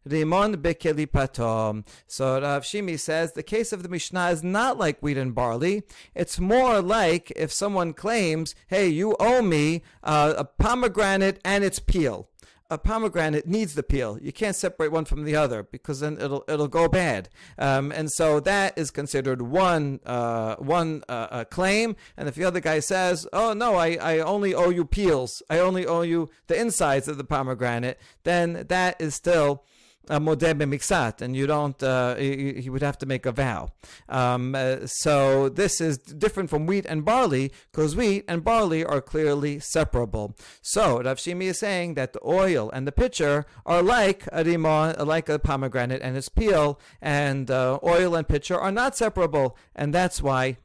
rimon 0.07 0.55
bekelipatom. 0.55 1.85
So 2.07 2.39
Rav 2.41 2.63
Shimi 2.63 2.97
says 2.97 3.33
the 3.33 3.43
case 3.43 3.73
of 3.73 3.83
the 3.83 3.89
Mishnah 3.89 4.29
is 4.29 4.43
not 4.45 4.77
like 4.77 5.01
wheat 5.01 5.17
and 5.17 5.35
barley. 5.35 5.83
It's 6.15 6.39
more 6.39 6.81
like 6.81 7.33
if 7.35 7.51
someone 7.51 7.91
claims, 7.91 8.55
hey, 8.67 8.87
you 8.87 9.17
owe 9.19 9.41
me 9.41 9.81
uh, 10.05 10.35
a 10.37 10.45
pomegranate 10.45 11.41
and 11.43 11.65
its 11.65 11.79
peel 11.79 12.29
a 12.71 12.77
pomegranate 12.77 13.45
needs 13.45 13.75
the 13.75 13.83
peel. 13.83 14.17
You 14.21 14.31
can't 14.31 14.55
separate 14.55 14.93
one 14.93 15.03
from 15.03 15.25
the 15.25 15.35
other 15.35 15.61
because 15.61 15.99
then 15.99 16.17
it'll 16.19 16.45
it'll 16.47 16.69
go 16.69 16.87
bad. 16.87 17.29
Um, 17.59 17.91
and 17.91 18.09
so 18.09 18.39
that 18.39 18.77
is 18.77 18.89
considered 18.89 19.41
one 19.41 19.99
uh, 20.05 20.55
one 20.55 21.03
uh, 21.09 21.27
uh, 21.29 21.43
claim. 21.43 21.97
And 22.15 22.29
if 22.29 22.35
the 22.35 22.45
other 22.45 22.61
guy 22.61 22.79
says, 22.79 23.27
"Oh 23.33 23.51
no, 23.53 23.75
I, 23.75 23.97
I 24.01 24.19
only 24.19 24.55
owe 24.55 24.69
you 24.69 24.85
peels. 24.85 25.43
I 25.49 25.59
only 25.59 25.85
owe 25.85 26.01
you 26.01 26.29
the 26.47 26.59
insides 26.59 27.09
of 27.09 27.17
the 27.17 27.25
pomegranate," 27.25 27.99
then 28.23 28.65
that 28.69 28.99
is 28.99 29.13
still 29.15 29.65
a 30.09 30.19
modeh 30.19 30.53
b'miksat, 30.53 31.21
and 31.21 31.35
you 31.35 31.47
don't, 31.47 31.81
uh, 31.83 32.15
he, 32.15 32.69
would 32.69 32.81
have 32.81 32.97
to 32.97 33.05
make 33.05 33.25
a 33.25 33.31
vow. 33.31 33.69
Um, 34.09 34.55
uh, 34.55 34.77
so 34.85 35.49
this 35.49 35.79
is 35.79 35.97
different 35.97 36.49
from 36.49 36.65
wheat 36.65 36.85
and 36.85 37.05
barley, 37.05 37.51
because 37.71 37.95
wheat 37.95 38.25
and 38.27 38.43
barley 38.43 38.83
are 38.83 39.01
clearly 39.01 39.59
separable. 39.59 40.35
So 40.61 41.01
Rav 41.01 41.17
Shimi 41.17 41.43
is 41.43 41.59
saying 41.59 41.93
that 41.95 42.13
the 42.13 42.19
oil 42.25 42.69
and 42.71 42.87
the 42.87 42.91
pitcher 42.91 43.45
are 43.65 43.81
like 43.81 44.27
a 44.27 44.43
rimon, 44.43 45.05
like 45.05 45.29
a 45.29 45.39
pomegranate 45.39 46.01
and 46.01 46.17
its 46.17 46.29
peel, 46.29 46.79
and 47.01 47.49
uh, 47.51 47.79
oil 47.83 48.15
and 48.15 48.27
pitcher 48.27 48.57
are 48.57 48.71
not 48.71 48.97
separable, 48.97 49.57
and 49.75 49.93
that's 49.93 50.21
why 50.21 50.57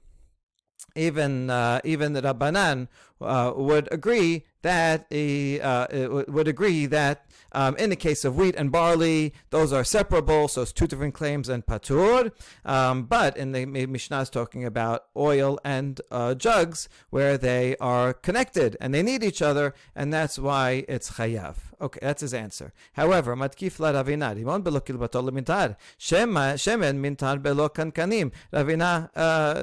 even 0.96 1.50
uh, 1.50 1.80
even 1.84 2.14
the 2.14 2.22
Rabbanan 2.22 2.88
uh, 3.20 3.52
would 3.54 3.88
agree 3.92 4.46
that 4.62 5.06
he 5.10 5.60
uh, 5.60 5.86
would 6.26 6.48
agree 6.48 6.86
that 6.86 7.26
um, 7.52 7.76
in 7.76 7.90
the 7.90 7.96
case 7.96 8.24
of 8.24 8.36
wheat 8.36 8.54
and 8.56 8.70
barley, 8.70 9.32
those 9.50 9.72
are 9.72 9.84
separable, 9.84 10.48
so 10.48 10.62
it's 10.62 10.72
two 10.72 10.86
different 10.86 11.14
claims 11.14 11.48
and 11.48 11.64
patur. 11.64 12.32
Um, 12.64 13.04
but 13.04 13.36
in 13.36 13.52
the 13.52 13.66
Mishnah 13.66 14.20
is 14.22 14.30
talking 14.30 14.64
about 14.64 15.06
oil 15.16 15.58
and 15.64 16.00
uh, 16.10 16.34
jugs, 16.34 16.88
where 17.10 17.38
they 17.38 17.76
are 17.80 18.12
connected 18.12 18.76
and 18.80 18.94
they 18.94 19.02
need 19.02 19.22
each 19.22 19.42
other, 19.42 19.74
and 19.94 20.12
that's 20.12 20.38
why 20.38 20.84
it's 20.88 21.12
chayav. 21.12 21.56
Okay, 21.78 21.98
that's 22.00 22.22
his 22.22 22.32
answer. 22.32 22.72
However, 22.94 23.36
matkif 23.36 23.78
la 23.78 23.92
ravina, 23.92 24.34
rimon 24.34 24.62
belo 24.62 24.80
kilbatol 24.80 25.28
mintar, 25.30 25.76
shemen 25.98 26.98
mintar 27.00 27.38
belo 27.38 27.68
kankanim. 27.68 28.32
Ravina, 28.50 29.10
uh, 29.14 29.54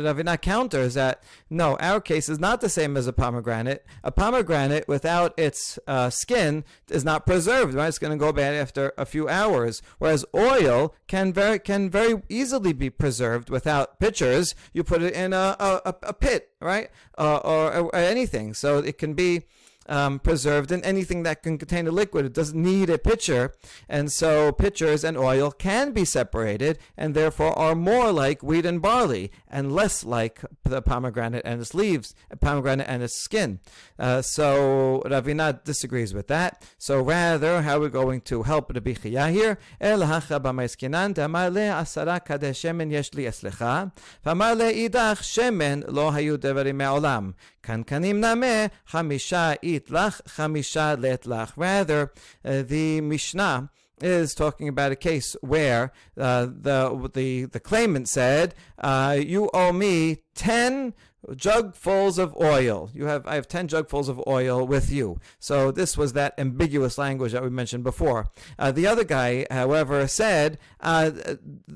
Ravina 0.00 0.40
counters 0.40 0.94
that 0.94 1.22
no, 1.50 1.76
our 1.76 2.00
case 2.00 2.30
is 2.30 2.38
not 2.38 2.62
the 2.62 2.70
same 2.70 2.96
as 2.96 3.06
a 3.06 3.12
pomegranate. 3.12 3.84
A 4.02 4.10
pomegranate 4.10 4.88
without 4.88 5.38
its 5.38 5.78
uh, 5.86 6.08
skin 6.08 6.64
is 6.88 7.04
not 7.04 7.19
preserved, 7.26 7.74
right? 7.74 7.88
It's 7.88 7.98
going 7.98 8.12
to 8.12 8.16
go 8.16 8.32
bad 8.32 8.54
after 8.54 8.92
a 8.96 9.04
few 9.04 9.28
hours. 9.28 9.82
Whereas 9.98 10.24
oil 10.34 10.94
can 11.06 11.32
very 11.32 11.58
can 11.58 11.90
very 11.90 12.22
easily 12.28 12.72
be 12.72 12.90
preserved 12.90 13.50
without 13.50 14.00
pitchers. 14.00 14.54
You 14.72 14.84
put 14.84 15.02
it 15.02 15.14
in 15.14 15.32
a 15.32 15.56
a, 15.58 15.94
a 16.02 16.12
pit, 16.12 16.50
right, 16.60 16.90
uh, 17.18 17.36
or, 17.38 17.74
or 17.76 17.96
anything, 17.96 18.54
so 18.54 18.78
it 18.78 18.98
can 18.98 19.14
be 19.14 19.42
um, 19.90 20.18
preserved 20.20 20.72
in 20.72 20.82
anything 20.84 21.24
that 21.24 21.42
can 21.42 21.58
contain 21.58 21.86
a 21.86 21.90
liquid. 21.90 22.24
It 22.24 22.32
doesn't 22.32 22.60
need 22.60 22.88
a 22.88 22.98
pitcher. 22.98 23.52
And 23.88 24.10
so 24.10 24.52
pitchers 24.52 25.04
and 25.04 25.18
oil 25.18 25.50
can 25.50 25.92
be 25.92 26.04
separated 26.04 26.78
and 26.96 27.14
therefore 27.14 27.58
are 27.58 27.74
more 27.74 28.12
like 28.12 28.42
wheat 28.42 28.64
and 28.64 28.80
barley 28.80 29.30
and 29.48 29.72
less 29.72 30.04
like 30.04 30.40
the 30.64 30.80
pomegranate 30.80 31.42
and 31.44 31.60
its 31.60 31.74
leaves, 31.74 32.14
pomegranate 32.40 32.86
and 32.88 33.02
its 33.02 33.14
skin. 33.14 33.58
Uh, 33.98 34.22
so 34.22 35.02
Ravinat 35.06 35.64
disagrees 35.64 36.14
with 36.14 36.28
that. 36.28 36.64
So 36.78 37.02
rather, 37.02 37.62
how 37.62 37.76
are 37.76 37.80
we 37.80 37.88
going 37.88 38.20
to 38.22 38.44
help 38.44 38.72
Rabbi 38.72 38.94
Chia 38.94 39.28
here? 39.28 39.58
El 39.80 40.00
asara 40.00 40.40
Kankanim 47.70 48.20
hamisha 48.92 49.56
lach, 49.88 50.20
hamisha 50.36 51.00
let 51.00 51.22
lach. 51.22 51.52
Rather, 51.56 52.12
uh, 52.44 52.62
the 52.62 53.00
Mishnah 53.00 53.70
is 54.00 54.34
talking 54.34 54.66
about 54.66 54.90
a 54.90 54.96
case 54.96 55.36
where 55.40 55.92
uh, 56.18 56.46
the, 56.46 57.10
the, 57.14 57.44
the 57.44 57.60
claimant 57.60 58.08
said, 58.08 58.56
uh, 58.78 59.16
You 59.20 59.50
owe 59.54 59.72
me 59.72 60.22
10 60.34 60.94
jugfuls 61.34 62.18
of 62.18 62.34
oil. 62.36 62.90
You 62.94 63.06
have 63.06 63.26
I 63.26 63.34
have 63.34 63.48
ten 63.48 63.68
jugfuls 63.68 64.08
of 64.08 64.22
oil 64.26 64.66
with 64.66 64.90
you. 64.90 65.20
So 65.38 65.70
this 65.70 65.96
was 65.96 66.12
that 66.14 66.34
ambiguous 66.38 66.98
language 66.98 67.32
that 67.32 67.42
we 67.42 67.50
mentioned 67.50 67.84
before. 67.84 68.28
Uh, 68.58 68.72
the 68.72 68.86
other 68.86 69.04
guy, 69.04 69.46
however, 69.50 70.06
said, 70.06 70.58
uh, 70.80 71.10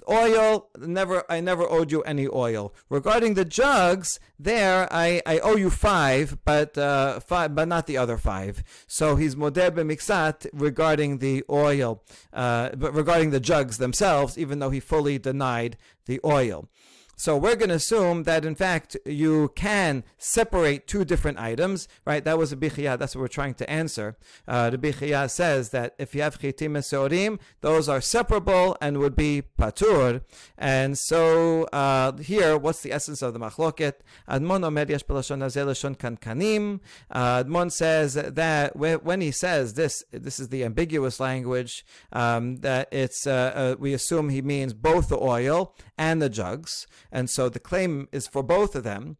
"Oil 0.08 0.68
never. 0.78 1.24
I 1.28 1.40
never 1.40 1.70
owed 1.70 1.92
you 1.92 2.02
any 2.02 2.28
oil. 2.28 2.74
Regarding 2.88 3.34
the 3.34 3.44
jugs, 3.44 4.18
there 4.38 4.88
I, 4.90 5.20
I 5.26 5.38
owe 5.40 5.56
you 5.56 5.70
five, 5.70 6.38
but 6.44 6.76
uh, 6.78 7.20
five, 7.20 7.54
but 7.54 7.68
not 7.68 7.86
the 7.86 7.98
other 7.98 8.16
five. 8.16 8.62
So 8.86 9.16
he's 9.16 9.36
modeh 9.36 9.70
b'miksat 9.70 10.48
regarding 10.52 11.18
the 11.18 11.44
oil, 11.50 12.02
uh, 12.32 12.70
but 12.76 12.94
regarding 12.94 13.30
the 13.30 13.40
jugs 13.40 13.78
themselves, 13.78 14.38
even 14.38 14.58
though 14.58 14.70
he 14.70 14.80
fully 14.80 15.18
denied 15.18 15.76
the 16.06 16.20
oil." 16.24 16.68
So 17.16 17.36
we're 17.36 17.56
going 17.56 17.68
to 17.68 17.76
assume 17.76 18.24
that 18.24 18.44
in 18.44 18.54
fact 18.54 18.96
you 19.04 19.52
can 19.54 20.04
separate 20.18 20.86
two 20.86 21.04
different 21.04 21.38
items, 21.38 21.88
right? 22.04 22.24
That 22.24 22.38
was 22.38 22.52
a 22.52 22.56
bichiyah. 22.56 22.98
That's 22.98 23.14
what 23.14 23.22
we're 23.22 23.28
trying 23.28 23.54
to 23.54 23.70
answer. 23.70 24.16
Uh, 24.46 24.70
the 24.70 24.78
bichiyah 24.78 25.30
says 25.30 25.70
that 25.70 25.94
if 25.98 26.14
you 26.14 26.22
have 26.22 26.38
chitim 26.38 26.72
seorim, 26.78 27.38
those 27.60 27.88
are 27.88 28.00
separable 28.00 28.76
and 28.80 28.98
would 28.98 29.16
be 29.16 29.42
patur. 29.58 30.22
And 30.58 30.98
so 30.98 31.64
uh, 31.72 32.16
here, 32.18 32.56
what's 32.56 32.82
the 32.82 32.92
essence 32.92 33.22
of 33.22 33.32
the 33.32 33.40
machloket? 33.40 33.94
Admon 34.28 34.64
omer 34.64 34.86
yesh 34.88 35.04
belashon 35.04 35.96
kankanim. 35.96 36.80
Uh, 37.10 37.44
Admon 37.44 37.70
says 37.70 38.14
that 38.14 38.76
when 38.76 39.20
he 39.20 39.30
says 39.30 39.74
this, 39.74 40.04
this 40.10 40.40
is 40.40 40.48
the 40.48 40.64
ambiguous 40.64 41.20
language. 41.20 41.84
Um, 42.12 42.56
that 42.56 42.88
it's 42.92 43.26
uh, 43.26 43.52
uh, 43.54 43.76
we 43.78 43.92
assume 43.92 44.28
he 44.28 44.42
means 44.42 44.74
both 44.74 45.08
the 45.08 45.18
oil 45.18 45.74
and 45.96 46.20
the 46.20 46.28
jugs 46.28 46.86
and 47.10 47.30
so 47.30 47.48
the 47.48 47.60
claim 47.60 48.08
is 48.12 48.26
for 48.26 48.42
both 48.42 48.74
of 48.74 48.82
them. 48.84 49.16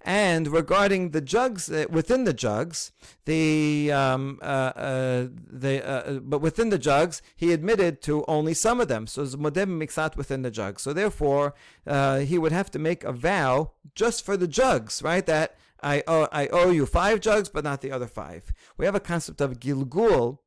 And 0.00 0.48
regarding 0.48 1.10
the 1.10 1.20
jugs 1.20 1.70
uh, 1.70 1.84
within 1.90 2.24
the 2.24 2.32
jugs, 2.32 2.92
the 3.24 3.92
um, 3.92 4.38
uh, 4.40 4.44
uh, 4.44 5.26
the 5.50 5.86
uh, 5.86 6.12
but 6.20 6.40
within 6.40 6.70
the 6.70 6.78
jugs, 6.78 7.20
he 7.36 7.52
admitted 7.52 8.00
to 8.02 8.24
only 8.26 8.54
some 8.54 8.80
of 8.80 8.88
them. 8.88 9.06
So 9.06 9.26
modem 9.36 9.78
mixat 9.78 10.16
within 10.16 10.42
the 10.42 10.50
jugs. 10.50 10.82
So 10.82 10.92
therefore, 10.92 11.54
uh, 11.86 12.20
he 12.20 12.38
would 12.38 12.52
have 12.52 12.70
to 12.72 12.78
make 12.78 13.04
a 13.04 13.12
vow 13.12 13.72
just 13.94 14.24
for 14.24 14.36
the 14.36 14.48
jugs, 14.48 15.02
right? 15.02 15.26
That 15.26 15.56
I 15.82 16.02
owe, 16.06 16.28
I 16.32 16.48
owe 16.48 16.70
you 16.70 16.86
five 16.86 17.20
jugs, 17.20 17.48
but 17.48 17.64
not 17.64 17.80
the 17.80 17.92
other 17.92 18.06
five. 18.06 18.52
We 18.76 18.86
have 18.86 18.94
a 18.94 19.00
concept 19.00 19.40
of 19.40 19.60
gilgul, 19.60 20.38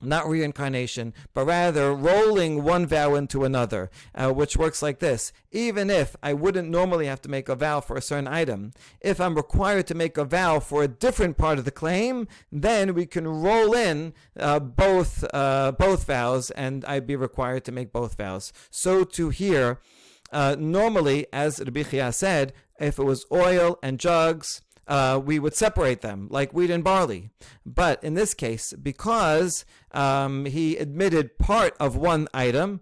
not 0.00 0.28
reincarnation, 0.28 1.12
but 1.34 1.46
rather 1.46 1.92
rolling 1.94 2.62
one 2.62 2.86
vow 2.86 3.14
into 3.14 3.44
another, 3.44 3.90
uh, 4.14 4.32
which 4.32 4.56
works 4.56 4.82
like 4.82 4.98
this. 4.98 5.32
Even 5.52 5.90
if 5.90 6.16
I 6.22 6.32
wouldn't 6.32 6.70
normally 6.70 7.06
have 7.06 7.20
to 7.22 7.28
make 7.28 7.48
a 7.48 7.54
vow 7.54 7.80
for 7.80 7.96
a 7.96 8.02
certain 8.02 8.28
item, 8.28 8.72
if 9.00 9.20
I'm 9.20 9.34
required 9.34 9.86
to 9.88 9.94
make 9.94 10.16
a 10.16 10.24
vow 10.24 10.60
for 10.60 10.82
a 10.82 10.88
different 10.88 11.36
part 11.36 11.58
of 11.58 11.64
the 11.64 11.70
claim, 11.70 12.28
then 12.50 12.94
we 12.94 13.06
can 13.06 13.26
roll 13.26 13.74
in 13.74 14.14
uh, 14.38 14.58
both 14.58 15.24
uh, 15.34 15.72
both 15.72 16.04
vows, 16.06 16.50
and 16.52 16.84
I'd 16.84 17.06
be 17.06 17.16
required 17.16 17.64
to 17.64 17.72
make 17.72 17.92
both 17.92 18.16
vows. 18.16 18.52
So 18.70 19.04
to 19.04 19.30
here, 19.30 19.80
uh, 20.32 20.56
normally, 20.58 21.26
as 21.32 21.58
Rabbi 21.58 21.82
Chia 21.82 22.12
said, 22.12 22.52
if 22.78 22.98
it 22.98 23.04
was 23.04 23.26
oil 23.32 23.78
and 23.82 23.98
jugs, 23.98 24.62
uh, 24.90 25.20
we 25.24 25.38
would 25.38 25.54
separate 25.54 26.00
them 26.00 26.26
like 26.30 26.52
wheat 26.52 26.68
and 26.68 26.84
barley. 26.84 27.30
But 27.64 28.02
in 28.02 28.14
this 28.14 28.34
case, 28.34 28.74
because 28.74 29.64
um, 29.92 30.44
he 30.44 30.76
admitted 30.76 31.38
part 31.38 31.76
of 31.78 31.96
one 31.96 32.26
item, 32.34 32.80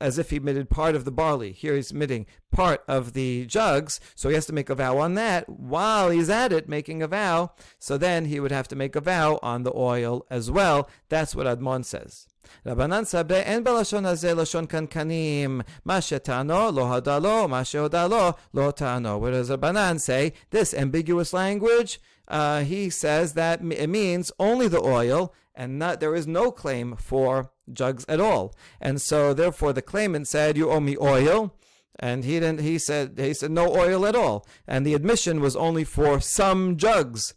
as 0.00 0.18
if 0.18 0.30
he 0.30 0.36
admitted 0.36 0.70
part 0.70 0.94
of 0.94 1.04
the 1.04 1.10
barley, 1.10 1.52
here 1.52 1.74
he's 1.74 1.90
admitting 1.90 2.26
part 2.52 2.82
of 2.86 3.12
the 3.12 3.46
jugs, 3.46 4.00
so 4.14 4.28
he 4.28 4.34
has 4.36 4.46
to 4.46 4.52
make 4.52 4.70
a 4.70 4.74
vow 4.76 4.98
on 4.98 5.14
that 5.14 5.48
while 5.48 6.10
he's 6.10 6.30
at 6.30 6.52
it 6.52 6.68
making 6.68 7.02
a 7.02 7.08
vow. 7.08 7.52
So 7.78 7.98
then 7.98 8.26
he 8.26 8.38
would 8.38 8.52
have 8.52 8.68
to 8.68 8.76
make 8.76 8.94
a 8.94 9.00
vow 9.00 9.40
on 9.42 9.64
the 9.64 9.72
oil 9.74 10.24
as 10.30 10.50
well. 10.50 10.88
That's 11.08 11.34
what 11.34 11.46
Admon 11.46 11.84
says. 11.84 12.28
רבנן 12.65 13.05
סבה 13.05 13.35
אין 13.35 13.63
בלשון 13.63 14.05
הזה 14.05 14.33
לשון 14.33 14.65
קנקנים, 14.65 15.61
מה 15.85 16.01
שטענו 16.01 16.71
לא 16.75 16.93
הודה 16.93 17.19
לו, 17.19 17.47
מה 17.47 17.63
שהודה 17.63 18.07
לו 18.07 18.29
לא 18.53 18.71
טענו. 18.71 19.19
Whereas 19.19 19.49
Rabbanan 19.49 19.99
say, 19.99 20.33
this 20.51 20.73
ambiguous 20.73 21.33
language, 21.33 21.99
uh, 22.27 22.61
he 22.61 22.89
says 22.89 23.33
that 23.33 23.61
it 23.61 23.89
means 23.89 24.31
only 24.39 24.67
the 24.67 24.81
oil, 24.81 25.33
and 25.55 25.79
not, 25.79 25.99
there 25.99 26.15
is 26.15 26.27
no 26.27 26.51
claim 26.51 26.95
for 26.95 27.51
jugs 27.71 28.05
at 28.07 28.19
all. 28.19 28.53
And 28.81 29.01
so 29.01 29.33
therefore 29.33 29.73
the 29.73 29.81
claimant 29.81 30.27
said, 30.27 30.57
you 30.57 30.69
owe 30.71 30.79
me 30.79 30.97
oil, 30.99 31.53
and 31.99 32.23
he 32.25 32.39
didn't 32.39 32.61
he 32.61 32.77
said 32.77 33.17
he 33.17 33.33
said 33.33 33.51
no 33.51 33.73
oil 33.73 34.05
at 34.05 34.15
all 34.15 34.45
and 34.67 34.85
the 34.85 34.93
admission 34.93 35.39
was 35.39 35.55
only 35.55 35.83
for 35.83 36.19
some 36.19 36.75
jugs 36.77 37.33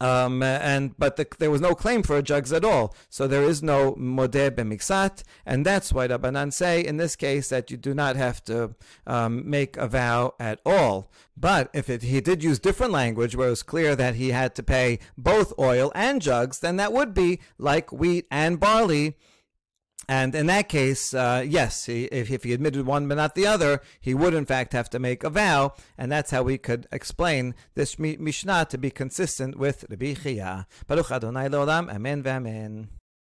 um, 0.00 0.42
and 0.42 0.96
but 0.98 1.16
the, 1.16 1.26
there 1.38 1.50
was 1.50 1.60
no 1.60 1.74
claim 1.74 2.02
for 2.02 2.16
a 2.16 2.22
jugs 2.22 2.52
at 2.52 2.64
all, 2.64 2.94
so 3.08 3.26
there 3.26 3.42
is 3.42 3.62
no 3.62 3.94
modeh 3.94 4.50
b'miksat, 4.50 5.22
and 5.44 5.64
that's 5.64 5.92
why 5.92 6.06
Rabbanan 6.06 6.52
say 6.52 6.84
in 6.84 6.96
this 6.96 7.16
case 7.16 7.48
that 7.48 7.70
you 7.70 7.76
do 7.76 7.94
not 7.94 8.16
have 8.16 8.42
to 8.44 8.74
um, 9.06 9.48
make 9.48 9.76
a 9.76 9.88
vow 9.88 10.34
at 10.38 10.60
all. 10.64 11.10
But 11.36 11.70
if 11.72 11.88
it, 11.88 12.02
he 12.02 12.20
did 12.20 12.42
use 12.42 12.58
different 12.58 12.92
language 12.92 13.36
where 13.36 13.48
it 13.48 13.50
was 13.50 13.62
clear 13.62 13.94
that 13.94 14.16
he 14.16 14.30
had 14.30 14.54
to 14.56 14.62
pay 14.62 14.98
both 15.16 15.52
oil 15.58 15.92
and 15.94 16.20
jugs, 16.20 16.58
then 16.58 16.76
that 16.76 16.92
would 16.92 17.14
be 17.14 17.40
like 17.58 17.92
wheat 17.92 18.26
and 18.30 18.58
barley 18.58 19.16
and 20.08 20.34
in 20.34 20.46
that 20.46 20.68
case, 20.68 21.12
uh, 21.12 21.44
yes, 21.46 21.84
he, 21.84 22.04
if, 22.04 22.30
if 22.30 22.44
he 22.44 22.54
admitted 22.54 22.86
one 22.86 23.06
but 23.08 23.16
not 23.16 23.34
the 23.34 23.46
other, 23.46 23.82
he 24.00 24.14
would 24.14 24.34
in 24.34 24.46
fact 24.46 24.72
have 24.72 24.88
to 24.90 24.98
make 24.98 25.22
a 25.22 25.30
vow, 25.30 25.74
and 25.98 26.10
that's 26.10 26.30
how 26.30 26.42
we 26.42 26.56
could 26.56 26.86
explain 26.90 27.54
this 27.74 27.98
Mishnah 27.98 28.66
to 28.70 28.78
be 28.78 28.90
consistent 28.90 29.58
with 29.58 29.84
Rabbi 29.90 30.14
Chia. 30.14 30.66
Baruch 30.86 31.10
Adonai 31.10 31.48
Leolam, 31.48 31.92
Amen 31.92 32.22
v'Amen. 32.22 32.97